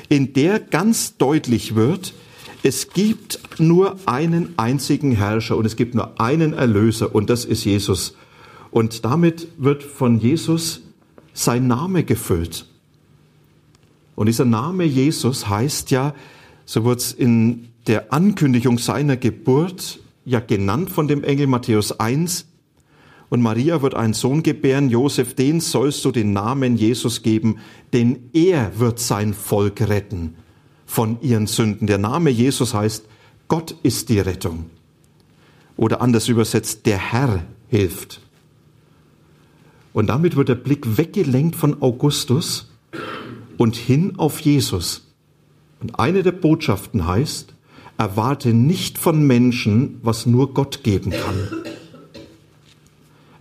in 0.08 0.34
der 0.34 0.60
ganz 0.60 1.16
deutlich 1.16 1.74
wird, 1.74 2.14
es 2.62 2.90
gibt 2.90 3.40
nur 3.58 3.96
einen 4.06 4.54
einzigen 4.58 5.12
Herrscher 5.12 5.56
und 5.56 5.64
es 5.64 5.76
gibt 5.76 5.94
nur 5.94 6.20
einen 6.20 6.52
Erlöser 6.52 7.14
und 7.14 7.28
das 7.30 7.44
ist 7.44 7.64
Jesus. 7.64 8.14
Und 8.70 9.04
damit 9.04 9.48
wird 9.56 9.82
von 9.82 10.20
Jesus 10.20 10.82
sein 11.32 11.66
Name 11.66 12.04
gefüllt. 12.04 12.66
Und 14.16 14.26
dieser 14.26 14.44
Name 14.44 14.84
Jesus 14.84 15.48
heißt 15.48 15.90
ja, 15.90 16.14
so 16.66 16.84
wird 16.84 17.00
es 17.00 17.12
in 17.12 17.68
der 17.86 18.12
Ankündigung 18.12 18.78
seiner 18.78 19.16
Geburt 19.16 20.00
ja 20.24 20.40
genannt 20.40 20.90
von 20.90 21.08
dem 21.08 21.24
Engel 21.24 21.46
Matthäus 21.46 21.98
1, 21.98 22.46
und 23.30 23.42
Maria 23.42 23.82
wird 23.82 23.94
einen 23.94 24.14
Sohn 24.14 24.42
gebären, 24.42 24.90
Josef, 24.90 25.34
den 25.34 25.60
sollst 25.60 26.04
du 26.04 26.12
den 26.12 26.32
Namen 26.32 26.76
Jesus 26.76 27.22
geben, 27.22 27.58
denn 27.92 28.30
er 28.32 28.78
wird 28.78 28.98
sein 28.98 29.34
Volk 29.34 29.80
retten 29.80 30.36
von 30.86 31.20
ihren 31.20 31.46
Sünden. 31.46 31.86
Der 31.86 31.98
Name 31.98 32.30
Jesus 32.30 32.74
heißt, 32.74 33.06
Gott 33.48 33.74
ist 33.82 34.08
die 34.08 34.20
Rettung. 34.20 34.70
Oder 35.76 36.00
anders 36.00 36.28
übersetzt, 36.28 36.86
der 36.86 36.98
Herr 36.98 37.44
hilft. 37.68 38.20
Und 39.92 40.08
damit 40.08 40.36
wird 40.36 40.48
der 40.48 40.54
Blick 40.54 40.96
weggelenkt 40.96 41.56
von 41.56 41.82
Augustus 41.82 42.70
und 43.56 43.76
hin 43.76 44.14
auf 44.18 44.40
Jesus. 44.40 45.12
Und 45.80 45.98
eine 45.98 46.22
der 46.22 46.32
Botschaften 46.32 47.06
heißt, 47.06 47.54
erwarte 47.98 48.52
nicht 48.52 48.98
von 48.98 49.26
Menschen, 49.26 50.00
was 50.02 50.26
nur 50.26 50.54
Gott 50.54 50.82
geben 50.82 51.10
kann. 51.10 51.73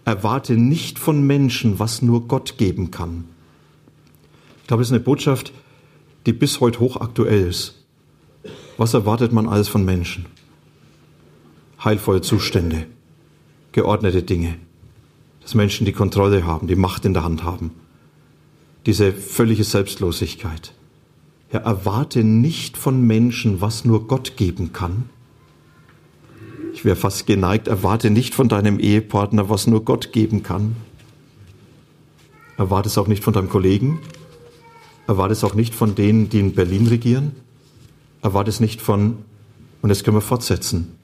Erwarte 0.05 0.57
nicht 0.57 0.99
von 0.99 1.25
Menschen, 1.25 1.79
was 1.79 2.01
nur 2.01 2.27
Gott 2.27 2.57
geben 2.57 2.91
kann. 2.91 3.25
Ich 4.61 4.67
glaube, 4.67 4.81
das 4.81 4.89
ist 4.89 4.93
eine 4.93 5.03
Botschaft, 5.03 5.53
die 6.25 6.33
bis 6.33 6.59
heute 6.59 6.79
hochaktuell 6.79 7.47
ist. 7.47 7.85
Was 8.77 8.93
erwartet 8.93 9.31
man 9.31 9.47
alles 9.47 9.67
von 9.67 9.85
Menschen? 9.85 10.25
Heilvolle 11.83 12.21
Zustände, 12.21 12.85
geordnete 13.71 14.23
Dinge, 14.23 14.55
dass 15.41 15.53
Menschen 15.53 15.85
die 15.85 15.91
Kontrolle 15.91 16.45
haben, 16.45 16.67
die 16.67 16.75
Macht 16.75 17.05
in 17.05 17.13
der 17.13 17.23
Hand 17.23 17.43
haben, 17.43 17.71
diese 18.85 19.13
völlige 19.13 19.63
Selbstlosigkeit. 19.63 20.73
Ja, 21.51 21.59
erwarte 21.59 22.23
nicht 22.23 22.77
von 22.77 23.05
Menschen, 23.05 23.61
was 23.61 23.85
nur 23.85 24.07
Gott 24.07 24.37
geben 24.37 24.73
kann, 24.73 25.09
ich 26.83 26.85
wäre 26.85 26.97
fast 26.97 27.27
geneigt, 27.27 27.69
erwarte 27.69 28.09
nicht 28.09 28.35
von 28.35 28.49
deinem 28.49 28.77
Ehepartner, 28.77 29.47
was 29.47 29.67
nur 29.67 29.85
Gott 29.85 30.11
geben 30.11 30.43
kann. 30.43 30.75
Erwarte 32.57 32.89
es 32.89 32.97
auch 32.97 33.07
nicht 33.07 33.23
von 33.23 33.31
deinem 33.31 33.47
Kollegen. 33.47 33.99
Erwarte 35.07 35.31
es 35.31 35.45
auch 35.45 35.53
nicht 35.53 35.73
von 35.73 35.95
denen, 35.95 36.27
die 36.27 36.41
in 36.41 36.53
Berlin 36.53 36.87
regieren. 36.87 37.37
Erwarte 38.21 38.49
es 38.49 38.59
nicht 38.59 38.81
von, 38.81 39.19
und 39.81 39.91
jetzt 39.91 40.03
können 40.03 40.17
wir 40.17 40.21
fortsetzen, 40.21 40.95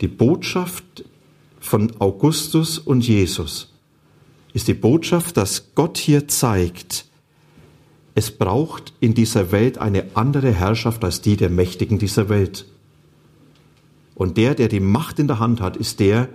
die 0.00 0.08
Botschaft 0.08 1.04
von 1.60 1.92
Augustus 2.00 2.80
und 2.80 3.06
Jesus 3.06 3.72
ist 4.52 4.66
die 4.66 4.74
Botschaft, 4.74 5.36
dass 5.36 5.76
Gott 5.76 5.96
hier 5.96 6.26
zeigt, 6.26 7.04
es 8.16 8.32
braucht 8.32 8.94
in 8.98 9.14
dieser 9.14 9.52
Welt 9.52 9.78
eine 9.78 10.06
andere 10.14 10.52
Herrschaft 10.52 11.04
als 11.04 11.20
die 11.20 11.36
der 11.36 11.50
Mächtigen 11.50 12.00
dieser 12.00 12.28
Welt. 12.28 12.66
Und 14.18 14.36
der, 14.36 14.56
der 14.56 14.66
die 14.66 14.80
Macht 14.80 15.20
in 15.20 15.28
der 15.28 15.38
Hand 15.38 15.60
hat, 15.60 15.76
ist 15.76 16.00
der, 16.00 16.28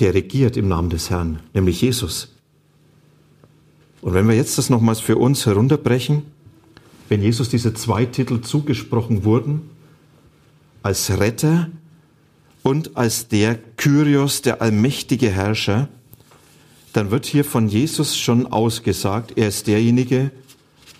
der 0.00 0.12
regiert 0.12 0.56
im 0.56 0.66
Namen 0.66 0.90
des 0.90 1.08
Herrn, 1.08 1.38
nämlich 1.54 1.80
Jesus. 1.80 2.34
Und 4.02 4.12
wenn 4.12 4.26
wir 4.26 4.34
jetzt 4.34 4.58
das 4.58 4.70
nochmals 4.70 4.98
für 4.98 5.16
uns 5.16 5.46
herunterbrechen, 5.46 6.22
wenn 7.08 7.22
Jesus 7.22 7.48
diese 7.48 7.74
zwei 7.74 8.06
Titel 8.06 8.40
zugesprochen 8.40 9.22
wurden, 9.22 9.70
als 10.82 11.16
Retter 11.16 11.70
und 12.64 12.96
als 12.96 13.28
der 13.28 13.54
Kyrios, 13.76 14.42
der 14.42 14.62
allmächtige 14.62 15.30
Herrscher, 15.30 15.88
dann 16.92 17.12
wird 17.12 17.24
hier 17.24 17.44
von 17.44 17.68
Jesus 17.68 18.18
schon 18.18 18.48
ausgesagt, 18.48 19.34
er 19.36 19.46
ist 19.46 19.68
derjenige, 19.68 20.32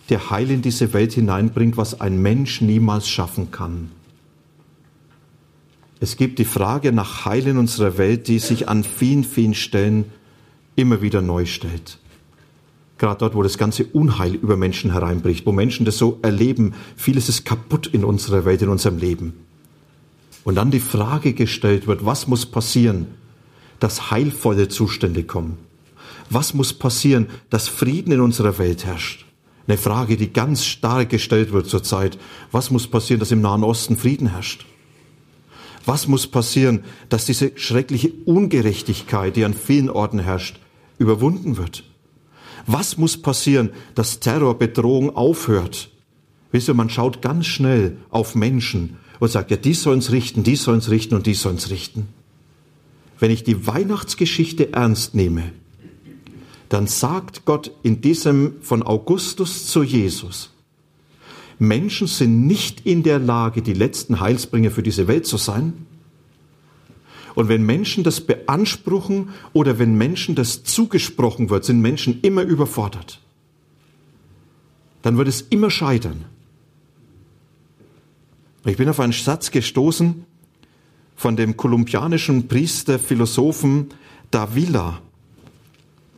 der 0.09 0.31
Heil 0.31 0.53
in 0.53 0.63
diese 0.63 0.93
Welt 0.93 1.15
hineinbringt, 1.15 1.77
was 1.77 2.01
ein 2.01 2.23
Mensch 2.23 2.61
niemals 2.61 3.09
schaffen 3.09 3.51
kann. 3.51 3.91
Es 6.05 6.19
gibt 6.19 6.39
die 6.39 6.45
Frage 6.45 6.93
nach 6.93 7.25
Heil 7.25 7.47
in 7.47 7.57
unserer 7.57 7.97
Welt, 7.97 8.29
die 8.29 8.39
sich 8.39 8.69
an 8.69 8.85
vielen, 8.85 9.25
vielen 9.25 9.55
Stellen 9.55 10.05
immer 10.77 11.01
wieder 11.01 11.23
neu 11.23 11.47
stellt. 11.47 11.99
Gerade 12.99 13.21
dort, 13.21 13.35
wo 13.35 13.43
das 13.43 13.57
ganze 13.57 13.87
Unheil 13.87 14.35
über 14.35 14.59
Menschen 14.59 14.93
hereinbricht, 14.93 15.47
wo 15.47 15.53
Menschen 15.53 15.87
das 15.87 15.97
so 15.97 16.19
erleben, 16.21 16.75
vieles 16.95 17.31
ist 17.31 17.47
kaputt 17.47 17.87
in 17.87 18.05
unserer 18.05 18.45
Welt, 18.45 18.61
in 18.61 18.69
unserem 18.69 18.99
Leben. 18.99 19.33
Und 20.45 20.57
dann 20.57 20.71
die 20.71 20.79
Frage 20.79 21.33
gestellt 21.33 21.87
wird, 21.87 22.05
was 22.05 22.29
muss 22.29 22.45
passieren, 22.45 23.07
dass 23.81 24.11
heilvolle 24.11 24.69
Zustände 24.69 25.25
kommen? 25.25 25.57
Was 26.29 26.53
muss 26.53 26.75
passieren, 26.75 27.29
dass 27.49 27.67
Frieden 27.67 28.13
in 28.13 28.21
unserer 28.21 28.59
Welt 28.59 28.85
herrscht? 28.85 29.25
Eine 29.67 29.79
Frage, 29.79 30.19
die 30.19 30.35
ganz 30.35 30.67
stark 30.67 31.09
gestellt 31.09 31.51
wird 31.53 31.67
zurzeit. 31.67 32.19
Was 32.53 32.71
muss 32.71 32.89
passieren, 32.89 33.21
dass 33.21 33.33
im 33.33 33.41
Nahen 33.41 33.65
Osten 33.65 33.97
Frieden 33.97 34.27
herrscht? 34.27 34.67
Was 35.87 36.09
muss 36.09 36.27
passieren, 36.27 36.85
dass 37.09 37.27
diese 37.27 37.53
schreckliche 37.57 38.13
Ungerechtigkeit, 38.25 39.37
die 39.37 39.45
an 39.45 39.55
vielen 39.55 39.91
Orten 39.91 40.19
herrscht, 40.19 40.59
überwunden 40.99 41.57
wird? 41.57 41.85
Was 42.67 42.97
muss 42.97 43.21
passieren, 43.21 43.71
dass 43.95 44.21
Terrorbedrohung 44.21 45.15
aufhört? 45.15 45.91
Wisst 46.53 46.69
ihr, 46.69 46.75
man 46.75 46.89
schaut 46.89 47.21
ganz 47.21 47.47
schnell 47.47 47.99
auf 48.11 48.35
Menschen 48.35 48.97
und 49.21 49.31
sagt, 49.31 49.51
ja, 49.51 49.57
die 49.57 49.75
sollen's 49.75 50.13
richten, 50.13 50.45
die 50.45 50.57
sollen's 50.57 50.89
richten 50.89 51.15
und 51.15 51.27
die 51.27 51.35
sollen's 51.35 51.71
richten. 51.71 52.09
Wenn 53.19 53.31
ich 53.31 53.45
die 53.45 53.67
Weihnachtsgeschichte 53.67 54.73
ernst 54.73 55.15
nehme, 55.15 55.53
dann 56.69 56.87
sagt 56.87 57.45
Gott 57.45 57.71
in 57.83 58.01
diesem 58.01 58.63
von 58.63 58.83
Augustus 58.83 59.67
zu 59.67 59.83
Jesus, 59.83 60.51
Menschen 61.59 62.07
sind 62.07 62.47
nicht 62.47 62.87
in 62.87 63.03
der 63.03 63.19
Lage, 63.19 63.63
die 63.63 63.75
letzten 63.75 64.21
Heilsbringer 64.21 64.71
für 64.71 64.83
diese 64.83 65.09
Welt 65.09 65.27
zu 65.27 65.37
sein. 65.37 65.87
Und 67.35 67.49
wenn 67.49 67.65
Menschen 67.65 68.05
das 68.05 68.21
beanspruchen 68.21 69.31
oder 69.53 69.79
wenn 69.79 69.97
Menschen 69.97 70.35
das 70.35 70.63
zugesprochen 70.65 71.51
wird, 71.51 71.65
sind 71.65 71.81
Menschen 71.81 72.21
immer 72.23 72.43
überfordert. 72.43 73.21
Dann 75.03 75.17
wird 75.19 75.29
es 75.29 75.43
immer 75.43 75.71
scheitern. 75.71 76.25
Ich 78.65 78.77
bin 78.77 78.89
auf 78.89 79.01
einen 79.01 79.13
Satz 79.13 79.51
gestoßen 79.51 80.25
von 81.17 81.37
dem 81.37 81.57
kolumbianischen 81.57 82.49
Priester, 82.49 82.99
Philosophen 82.99 83.89
Davila. 84.31 85.03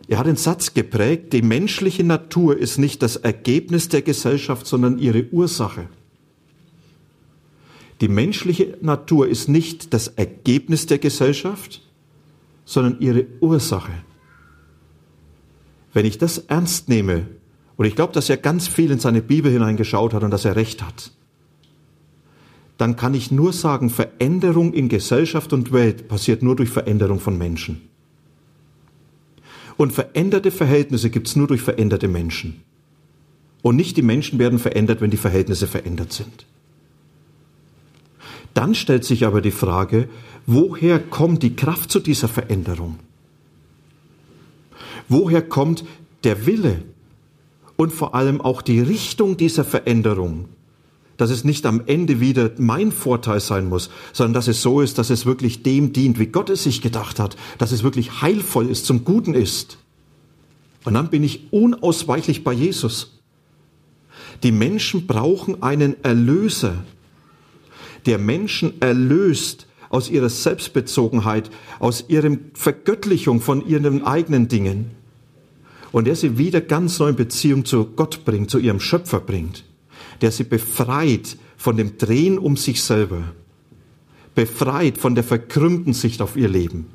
Er 0.08 0.18
hat 0.18 0.26
den 0.26 0.36
Satz 0.36 0.74
geprägt, 0.74 1.32
die 1.32 1.42
menschliche 1.42 2.04
Natur 2.04 2.56
ist 2.56 2.78
nicht 2.78 3.02
das 3.02 3.16
Ergebnis 3.16 3.88
der 3.88 4.02
Gesellschaft, 4.02 4.66
sondern 4.66 4.98
ihre 4.98 5.26
Ursache. 5.32 5.88
Die 8.00 8.08
menschliche 8.08 8.76
Natur 8.82 9.26
ist 9.26 9.48
nicht 9.48 9.94
das 9.94 10.08
Ergebnis 10.08 10.86
der 10.86 10.98
Gesellschaft, 10.98 11.82
sondern 12.64 13.00
ihre 13.00 13.26
Ursache. 13.40 13.92
Wenn 15.92 16.04
ich 16.04 16.18
das 16.18 16.38
ernst 16.38 16.88
nehme, 16.88 17.26
und 17.76 17.84
ich 17.86 17.94
glaube, 17.94 18.12
dass 18.12 18.30
er 18.30 18.36
ganz 18.36 18.68
viel 18.68 18.90
in 18.90 19.00
seine 19.00 19.22
Bibel 19.22 19.50
hineingeschaut 19.50 20.14
hat 20.14 20.22
und 20.22 20.30
dass 20.30 20.44
er 20.44 20.56
recht 20.56 20.82
hat, 20.82 21.12
dann 22.78 22.96
kann 22.96 23.14
ich 23.14 23.30
nur 23.30 23.52
sagen, 23.52 23.90
Veränderung 23.90 24.72
in 24.72 24.88
Gesellschaft 24.88 25.52
und 25.52 25.72
Welt 25.72 26.08
passiert 26.08 26.42
nur 26.42 26.56
durch 26.56 26.68
Veränderung 26.68 27.20
von 27.20 27.38
Menschen. 27.38 27.88
Und 29.76 29.92
veränderte 29.92 30.50
Verhältnisse 30.50 31.10
gibt 31.10 31.28
es 31.28 31.36
nur 31.36 31.46
durch 31.46 31.62
veränderte 31.62 32.08
Menschen. 32.08 32.62
Und 33.62 33.76
nicht 33.76 33.96
die 33.96 34.02
Menschen 34.02 34.38
werden 34.38 34.58
verändert, 34.58 35.00
wenn 35.00 35.10
die 35.10 35.16
Verhältnisse 35.16 35.66
verändert 35.66 36.12
sind. 36.12 36.46
Dann 38.54 38.74
stellt 38.74 39.04
sich 39.04 39.26
aber 39.26 39.42
die 39.42 39.50
Frage, 39.50 40.08
woher 40.46 40.98
kommt 40.98 41.42
die 41.42 41.56
Kraft 41.56 41.90
zu 41.90 42.00
dieser 42.00 42.28
Veränderung? 42.28 42.98
Woher 45.08 45.42
kommt 45.42 45.84
der 46.24 46.46
Wille 46.46 46.82
und 47.76 47.92
vor 47.92 48.14
allem 48.14 48.40
auch 48.40 48.62
die 48.62 48.80
Richtung 48.80 49.36
dieser 49.36 49.64
Veränderung? 49.64 50.48
Dass 51.16 51.30
es 51.30 51.44
nicht 51.44 51.64
am 51.66 51.82
Ende 51.86 52.20
wieder 52.20 52.50
mein 52.58 52.92
Vorteil 52.92 53.40
sein 53.40 53.68
muss, 53.68 53.90
sondern 54.12 54.34
dass 54.34 54.48
es 54.48 54.60
so 54.62 54.80
ist, 54.80 54.98
dass 54.98 55.10
es 55.10 55.24
wirklich 55.24 55.62
dem 55.62 55.92
dient, 55.92 56.18
wie 56.18 56.26
Gott 56.26 56.50
es 56.50 56.64
sich 56.64 56.82
gedacht 56.82 57.18
hat, 57.18 57.36
dass 57.58 57.72
es 57.72 57.82
wirklich 57.82 58.20
heilvoll 58.20 58.68
ist, 58.68 58.86
zum 58.86 59.04
Guten 59.04 59.34
ist. 59.34 59.78
Und 60.84 60.94
dann 60.94 61.10
bin 61.10 61.24
ich 61.24 61.52
unausweichlich 61.52 62.44
bei 62.44 62.52
Jesus. 62.52 63.18
Die 64.42 64.52
Menschen 64.52 65.06
brauchen 65.06 65.62
einen 65.62 66.02
Erlöser, 66.04 66.84
der 68.04 68.18
Menschen 68.18 68.80
erlöst 68.80 69.66
aus 69.88 70.10
ihrer 70.10 70.28
Selbstbezogenheit, 70.28 71.50
aus 71.78 72.04
ihrer 72.08 72.36
Vergöttlichung 72.54 73.40
von 73.40 73.66
ihren 73.66 74.04
eigenen 74.04 74.48
Dingen 74.48 74.90
und 75.92 76.06
der 76.06 76.16
sie 76.16 76.38
wieder 76.38 76.60
ganz 76.60 76.98
neu 76.98 77.08
in 77.08 77.16
Beziehung 77.16 77.64
zu 77.64 77.86
Gott 77.86 78.24
bringt, 78.24 78.50
zu 78.50 78.58
ihrem 78.58 78.80
Schöpfer 78.80 79.20
bringt 79.20 79.64
der 80.20 80.30
sie 80.30 80.44
befreit 80.44 81.36
von 81.56 81.76
dem 81.76 81.98
Drehen 81.98 82.38
um 82.38 82.56
sich 82.56 82.82
selber, 82.82 83.22
befreit 84.34 84.98
von 84.98 85.14
der 85.14 85.24
verkrümmten 85.24 85.94
Sicht 85.94 86.20
auf 86.22 86.36
ihr 86.36 86.48
Leben 86.48 86.86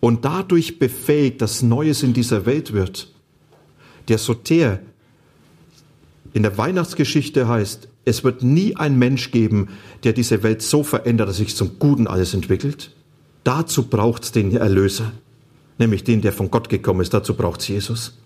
und 0.00 0.24
dadurch 0.24 0.78
befähigt, 0.78 1.40
dass 1.40 1.62
Neues 1.62 2.02
in 2.02 2.12
dieser 2.12 2.46
Welt 2.46 2.72
wird. 2.72 3.10
Der 4.08 4.18
Soter 4.18 4.80
in 6.34 6.42
der 6.42 6.58
Weihnachtsgeschichte 6.58 7.48
heißt, 7.48 7.88
es 8.04 8.24
wird 8.24 8.42
nie 8.42 8.76
ein 8.76 8.98
Mensch 8.98 9.30
geben, 9.30 9.68
der 10.02 10.12
diese 10.12 10.42
Welt 10.42 10.60
so 10.60 10.82
verändert, 10.82 11.28
dass 11.28 11.38
sich 11.38 11.56
zum 11.56 11.78
Guten 11.78 12.06
alles 12.06 12.34
entwickelt. 12.34 12.90
Dazu 13.44 13.84
braucht 13.84 14.24
es 14.24 14.32
den 14.32 14.54
Erlöser, 14.54 15.12
nämlich 15.78 16.04
den, 16.04 16.20
der 16.20 16.32
von 16.32 16.50
Gott 16.50 16.68
gekommen 16.68 17.00
ist. 17.00 17.14
Dazu 17.14 17.34
braucht 17.34 17.60
es 17.60 17.68
Jesus. 17.68 18.18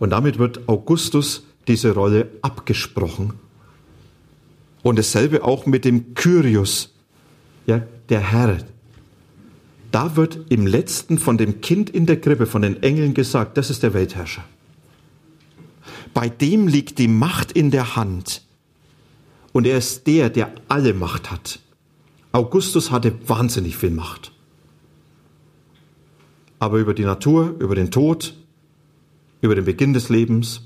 Und 0.00 0.10
damit 0.10 0.38
wird 0.38 0.68
Augustus 0.68 1.44
diese 1.68 1.94
Rolle 1.94 2.30
abgesprochen. 2.42 3.34
Und 4.82 4.98
dasselbe 4.98 5.44
auch 5.44 5.66
mit 5.66 5.84
dem 5.84 6.14
Kyrios, 6.14 6.94
ja, 7.66 7.82
der 8.08 8.20
Herr. 8.20 8.58
Da 9.90 10.16
wird 10.16 10.38
im 10.50 10.66
letzten 10.66 11.18
von 11.18 11.38
dem 11.38 11.60
Kind 11.60 11.88
in 11.88 12.06
der 12.06 12.20
Krippe, 12.20 12.46
von 12.46 12.62
den 12.62 12.82
Engeln 12.82 13.14
gesagt, 13.14 13.56
das 13.56 13.70
ist 13.70 13.82
der 13.82 13.94
Weltherrscher. 13.94 14.44
Bei 16.12 16.28
dem 16.28 16.68
liegt 16.68 16.98
die 16.98 17.08
Macht 17.08 17.52
in 17.52 17.70
der 17.70 17.96
Hand. 17.96 18.42
Und 19.52 19.66
er 19.66 19.78
ist 19.78 20.06
der, 20.06 20.30
der 20.30 20.52
alle 20.68 20.94
Macht 20.94 21.30
hat. 21.30 21.60
Augustus 22.32 22.90
hatte 22.90 23.14
wahnsinnig 23.28 23.76
viel 23.76 23.90
Macht. 23.90 24.32
Aber 26.58 26.78
über 26.78 26.94
die 26.94 27.04
Natur, 27.04 27.54
über 27.60 27.74
den 27.74 27.90
Tod, 27.90 28.34
über 29.40 29.54
den 29.54 29.64
Beginn 29.64 29.92
des 29.92 30.08
Lebens, 30.08 30.62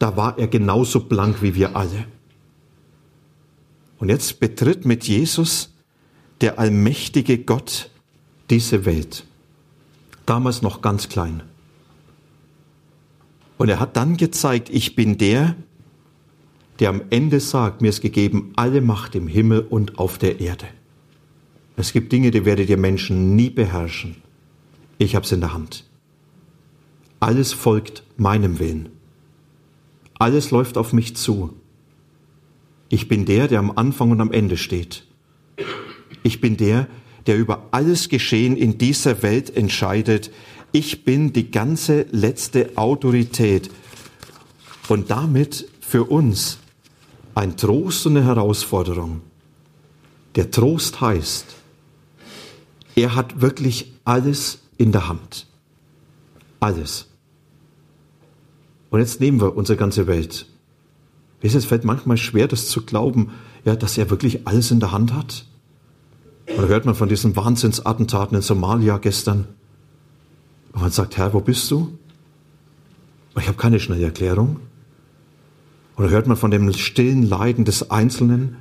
da 0.00 0.16
war 0.16 0.38
er 0.38 0.48
genauso 0.48 1.00
blank 1.00 1.42
wie 1.42 1.54
wir 1.54 1.76
alle. 1.76 2.06
Und 3.98 4.08
jetzt 4.08 4.40
betritt 4.40 4.86
mit 4.86 5.04
Jesus 5.06 5.74
der 6.40 6.58
allmächtige 6.58 7.38
Gott 7.38 7.90
diese 8.48 8.86
Welt. 8.86 9.26
Damals 10.24 10.62
noch 10.62 10.80
ganz 10.80 11.10
klein. 11.10 11.42
Und 13.58 13.68
er 13.68 13.78
hat 13.78 13.94
dann 13.94 14.16
gezeigt, 14.16 14.70
ich 14.70 14.96
bin 14.96 15.18
der, 15.18 15.54
der 16.78 16.88
am 16.88 17.02
Ende 17.10 17.38
sagt, 17.38 17.82
mir 17.82 17.90
ist 17.90 18.00
gegeben 18.00 18.54
alle 18.56 18.80
Macht 18.80 19.14
im 19.14 19.28
Himmel 19.28 19.60
und 19.60 19.98
auf 19.98 20.16
der 20.16 20.40
Erde. 20.40 20.66
Es 21.76 21.92
gibt 21.92 22.10
Dinge, 22.10 22.30
die 22.30 22.46
werdet 22.46 22.70
ihr 22.70 22.78
Menschen 22.78 23.36
nie 23.36 23.50
beherrschen. 23.50 24.16
Ich 24.96 25.14
habe 25.14 25.26
es 25.26 25.32
in 25.32 25.40
der 25.40 25.52
Hand. 25.52 25.84
Alles 27.20 27.52
folgt 27.52 28.02
meinem 28.16 28.58
Willen. 28.58 28.88
Alles 30.20 30.50
läuft 30.50 30.76
auf 30.76 30.92
mich 30.92 31.16
zu. 31.16 31.54
Ich 32.90 33.08
bin 33.08 33.24
der, 33.24 33.48
der 33.48 33.58
am 33.58 33.70
Anfang 33.70 34.10
und 34.10 34.20
am 34.20 34.32
Ende 34.32 34.58
steht. 34.58 35.06
Ich 36.22 36.42
bin 36.42 36.58
der, 36.58 36.88
der 37.26 37.38
über 37.38 37.68
alles 37.70 38.10
Geschehen 38.10 38.54
in 38.54 38.76
dieser 38.76 39.22
Welt 39.22 39.56
entscheidet. 39.56 40.30
Ich 40.72 41.04
bin 41.04 41.32
die 41.32 41.50
ganze 41.50 42.02
letzte 42.10 42.76
Autorität. 42.76 43.70
Und 44.88 45.10
damit 45.10 45.66
für 45.80 46.04
uns 46.04 46.58
ein 47.34 47.56
Trost 47.56 48.04
und 48.06 48.18
eine 48.18 48.26
Herausforderung. 48.26 49.22
Der 50.34 50.50
Trost 50.50 51.00
heißt, 51.00 51.46
er 52.94 53.14
hat 53.14 53.40
wirklich 53.40 53.92
alles 54.04 54.58
in 54.76 54.92
der 54.92 55.08
Hand. 55.08 55.46
Alles. 56.60 57.09
Und 58.90 59.00
jetzt 59.00 59.20
nehmen 59.20 59.40
wir 59.40 59.56
unsere 59.56 59.78
ganze 59.78 60.06
Welt. 60.06 60.46
Es 61.42 61.64
fällt 61.64 61.84
manchmal 61.84 62.16
schwer, 62.16 62.48
das 62.48 62.68
zu 62.68 62.82
glauben, 62.82 63.30
ja, 63.64 63.76
dass 63.76 63.96
er 63.96 64.10
wirklich 64.10 64.46
alles 64.46 64.70
in 64.70 64.80
der 64.80 64.92
Hand 64.92 65.14
hat. 65.14 65.46
Oder 66.58 66.68
hört 66.68 66.84
man 66.84 66.94
von 66.94 67.08
diesen 67.08 67.36
Wahnsinnsattentaten 67.36 68.36
in 68.36 68.42
Somalia 68.42 68.98
gestern. 68.98 69.46
Und 70.72 70.82
man 70.82 70.90
sagt, 70.90 71.16
Herr, 71.16 71.32
wo 71.32 71.40
bist 71.40 71.70
du? 71.70 71.96
ich 73.38 73.46
habe 73.46 73.56
keine 73.56 73.80
schnelle 73.80 74.04
Erklärung. 74.04 74.56
Oder 75.96 76.10
hört 76.10 76.26
man 76.26 76.36
von 76.36 76.50
dem 76.50 76.72
stillen 76.72 77.22
Leiden 77.22 77.64
des 77.64 77.90
Einzelnen 77.90 78.56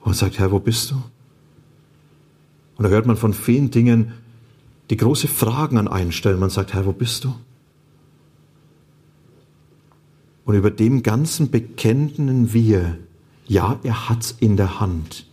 und 0.00 0.16
sagt, 0.16 0.38
Herr, 0.38 0.50
wo 0.50 0.60
bist 0.60 0.90
du? 0.90 1.02
Oder 2.78 2.90
hört 2.90 3.06
man 3.06 3.16
von 3.16 3.34
vielen 3.34 3.70
Dingen, 3.70 4.12
die 4.90 4.96
große 4.96 5.28
Fragen 5.28 5.78
an 5.78 5.88
einen 5.88 6.12
stellen. 6.12 6.38
Man 6.38 6.50
sagt, 6.50 6.72
Herr, 6.72 6.86
wo 6.86 6.92
bist 6.92 7.24
du? 7.24 7.34
Und 10.48 10.54
über 10.54 10.70
dem 10.70 11.02
Ganzen 11.02 11.50
bekennen 11.50 12.54
wir, 12.54 12.96
ja, 13.46 13.78
er 13.82 14.08
hat's 14.08 14.34
in 14.40 14.56
der 14.56 14.80
Hand. 14.80 15.26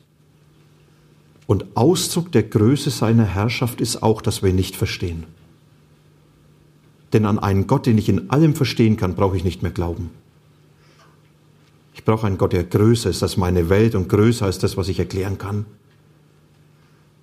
Und 1.47 1.77
Ausdruck 1.77 2.33
der 2.33 2.43
Größe 2.43 2.89
seiner 2.89 3.23
Herrschaft 3.23 3.79
ist 3.79 4.03
auch, 4.03 4.21
dass 4.21 4.43
wir 4.43 4.49
ihn 4.49 4.57
nicht 4.57 4.75
verstehen. 4.75 5.23
Denn 7.13 7.25
an 7.25 7.39
einen 7.39 7.65
Gott, 7.65 7.85
den 7.85 7.97
ich 7.97 8.09
in 8.09 8.29
allem 8.29 8.55
verstehen 8.55 8.97
kann, 8.97 9.15
brauche 9.15 9.37
ich 9.37 9.45
nicht 9.45 9.61
mehr 9.61 9.71
glauben. 9.71 10.09
Ich 11.93 12.03
brauche 12.03 12.27
einen 12.27 12.37
Gott, 12.37 12.51
der 12.51 12.65
größer 12.65 13.09
ist 13.09 13.23
als 13.23 13.37
meine 13.37 13.69
Welt 13.69 13.95
und 13.95 14.09
größer 14.09 14.45
als 14.45 14.59
das, 14.59 14.75
was 14.75 14.89
ich 14.89 14.99
erklären 14.99 15.37
kann. 15.37 15.65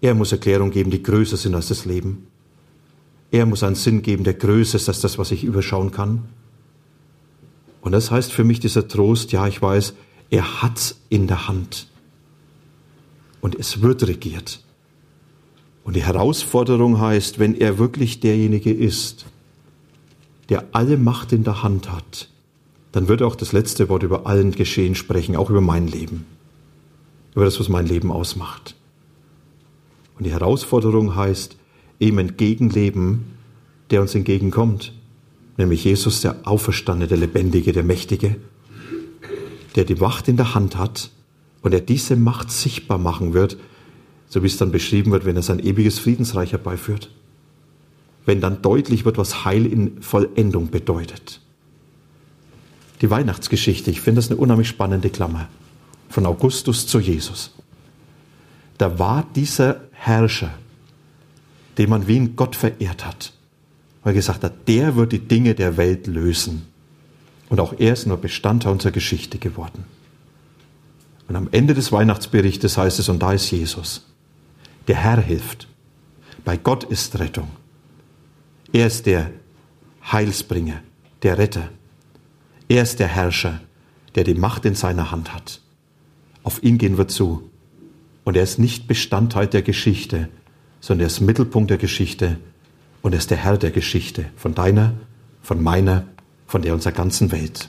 Er 0.00 0.14
muss 0.14 0.32
Erklärungen 0.32 0.72
geben, 0.72 0.90
die 0.90 1.02
größer 1.02 1.36
sind 1.36 1.54
als 1.54 1.68
das 1.68 1.84
Leben. 1.84 2.26
Er 3.30 3.44
muss 3.44 3.62
einen 3.62 3.76
Sinn 3.76 4.00
geben, 4.00 4.24
der 4.24 4.32
größer 4.32 4.76
ist 4.76 4.88
als 4.88 5.02
das, 5.02 5.18
was 5.18 5.30
ich 5.30 5.44
überschauen 5.44 5.90
kann. 5.90 6.22
Und 7.82 7.92
das 7.92 8.10
heißt 8.10 8.32
für 8.32 8.44
mich 8.44 8.60
dieser 8.60 8.88
Trost, 8.88 9.32
ja, 9.32 9.46
ich 9.46 9.60
weiß, 9.60 9.94
er 10.30 10.62
hat's 10.62 11.00
in 11.10 11.26
der 11.26 11.48
Hand. 11.48 11.88
Und 13.42 13.56
es 13.56 13.82
wird 13.82 14.06
regiert. 14.06 14.64
Und 15.84 15.96
die 15.96 16.04
Herausforderung 16.04 17.00
heißt, 17.00 17.40
wenn 17.40 17.56
er 17.56 17.78
wirklich 17.78 18.20
derjenige 18.20 18.72
ist, 18.72 19.26
der 20.48 20.64
alle 20.72 20.96
Macht 20.96 21.32
in 21.32 21.42
der 21.42 21.64
Hand 21.64 21.90
hat, 21.90 22.28
dann 22.92 23.08
wird 23.08 23.20
er 23.20 23.26
auch 23.26 23.34
das 23.34 23.52
letzte 23.52 23.88
Wort 23.88 24.04
über 24.04 24.26
allen 24.26 24.52
Geschehen 24.52 24.94
sprechen, 24.94 25.34
auch 25.34 25.50
über 25.50 25.60
mein 25.60 25.88
Leben, 25.88 26.24
über 27.34 27.44
das, 27.44 27.58
was 27.58 27.68
mein 27.68 27.86
Leben 27.86 28.12
ausmacht. 28.12 28.76
Und 30.18 30.24
die 30.24 30.32
Herausforderung 30.32 31.16
heißt, 31.16 31.56
ihm 31.98 32.18
entgegenleben, 32.18 33.24
der 33.90 34.02
uns 34.02 34.14
entgegenkommt, 34.14 34.92
nämlich 35.56 35.84
Jesus, 35.84 36.20
der 36.20 36.36
Auferstandene, 36.44 37.08
der 37.08 37.18
Lebendige, 37.18 37.72
der 37.72 37.84
Mächtige, 37.84 38.36
der 39.76 39.84
die 39.84 39.94
Macht 39.94 40.28
in 40.28 40.36
der 40.36 40.54
Hand 40.54 40.76
hat 40.76 41.10
und 41.62 41.72
er 41.72 41.80
diese 41.80 42.16
Macht 42.16 42.50
sichtbar 42.50 42.98
machen 42.98 43.34
wird, 43.34 43.56
so 44.28 44.42
wie 44.42 44.46
es 44.46 44.56
dann 44.56 44.72
beschrieben 44.72 45.12
wird, 45.12 45.24
wenn 45.24 45.36
er 45.36 45.42
sein 45.42 45.58
ewiges 45.58 45.98
Friedensreich 45.98 46.52
herbeiführt. 46.52 47.10
Wenn 48.24 48.40
dann 48.40 48.62
deutlich 48.62 49.04
wird, 49.04 49.18
was 49.18 49.44
Heil 49.44 49.66
in 49.66 50.00
Vollendung 50.00 50.70
bedeutet. 50.70 51.40
Die 53.00 53.10
Weihnachtsgeschichte, 53.10 53.90
ich 53.90 54.00
finde 54.00 54.20
das 54.20 54.30
eine 54.30 54.38
unheimlich 54.38 54.68
spannende 54.68 55.10
Klammer. 55.10 55.48
Von 56.08 56.24
Augustus 56.24 56.86
zu 56.86 57.00
Jesus. 57.00 57.52
Da 58.78 58.98
war 58.98 59.26
dieser 59.34 59.80
Herrscher, 59.92 60.54
den 61.78 61.90
man 61.90 62.06
wie 62.06 62.18
ein 62.18 62.36
Gott 62.36 62.54
verehrt 62.54 63.04
hat, 63.04 63.32
weil 64.02 64.12
er 64.12 64.16
gesagt 64.16 64.44
hat, 64.44 64.68
der 64.68 64.96
wird 64.96 65.12
die 65.12 65.20
Dinge 65.20 65.54
der 65.54 65.76
Welt 65.76 66.06
lösen. 66.06 66.66
Und 67.48 67.60
auch 67.60 67.74
er 67.78 67.92
ist 67.92 68.06
nur 68.06 68.16
Bestandteil 68.16 68.72
unserer 68.72 68.92
Geschichte 68.92 69.38
geworden. 69.38 69.84
Und 71.28 71.36
am 71.36 71.48
Ende 71.52 71.74
des 71.74 71.92
Weihnachtsberichtes 71.92 72.76
heißt 72.76 72.98
es, 72.98 73.08
und 73.08 73.22
da 73.22 73.32
ist 73.32 73.50
Jesus. 73.50 74.06
Der 74.88 74.96
Herr 74.96 75.20
hilft. 75.20 75.68
Bei 76.44 76.56
Gott 76.56 76.84
ist 76.84 77.18
Rettung. 77.18 77.48
Er 78.72 78.86
ist 78.86 79.06
der 79.06 79.30
Heilsbringer, 80.10 80.80
der 81.22 81.38
Retter. 81.38 81.68
Er 82.68 82.82
ist 82.82 82.98
der 82.98 83.08
Herrscher, 83.08 83.60
der 84.14 84.24
die 84.24 84.34
Macht 84.34 84.64
in 84.64 84.74
seiner 84.74 85.10
Hand 85.10 85.32
hat. 85.32 85.60
Auf 86.42 86.62
ihn 86.62 86.78
gehen 86.78 86.98
wir 86.98 87.06
zu. 87.06 87.50
Und 88.24 88.36
er 88.36 88.42
ist 88.42 88.58
nicht 88.58 88.88
Bestandteil 88.88 89.46
der 89.46 89.62
Geschichte, 89.62 90.28
sondern 90.80 91.04
er 91.04 91.06
ist 91.08 91.20
Mittelpunkt 91.20 91.70
der 91.70 91.78
Geschichte 91.78 92.38
und 93.02 93.12
er 93.12 93.18
ist 93.18 93.30
der 93.30 93.38
Herr 93.38 93.58
der 93.58 93.72
Geschichte, 93.72 94.26
von 94.36 94.54
deiner, 94.54 94.94
von 95.42 95.62
meiner, 95.62 96.04
von 96.46 96.62
der 96.62 96.72
unserer 96.72 96.92
ganzen 96.92 97.32
Welt. 97.32 97.68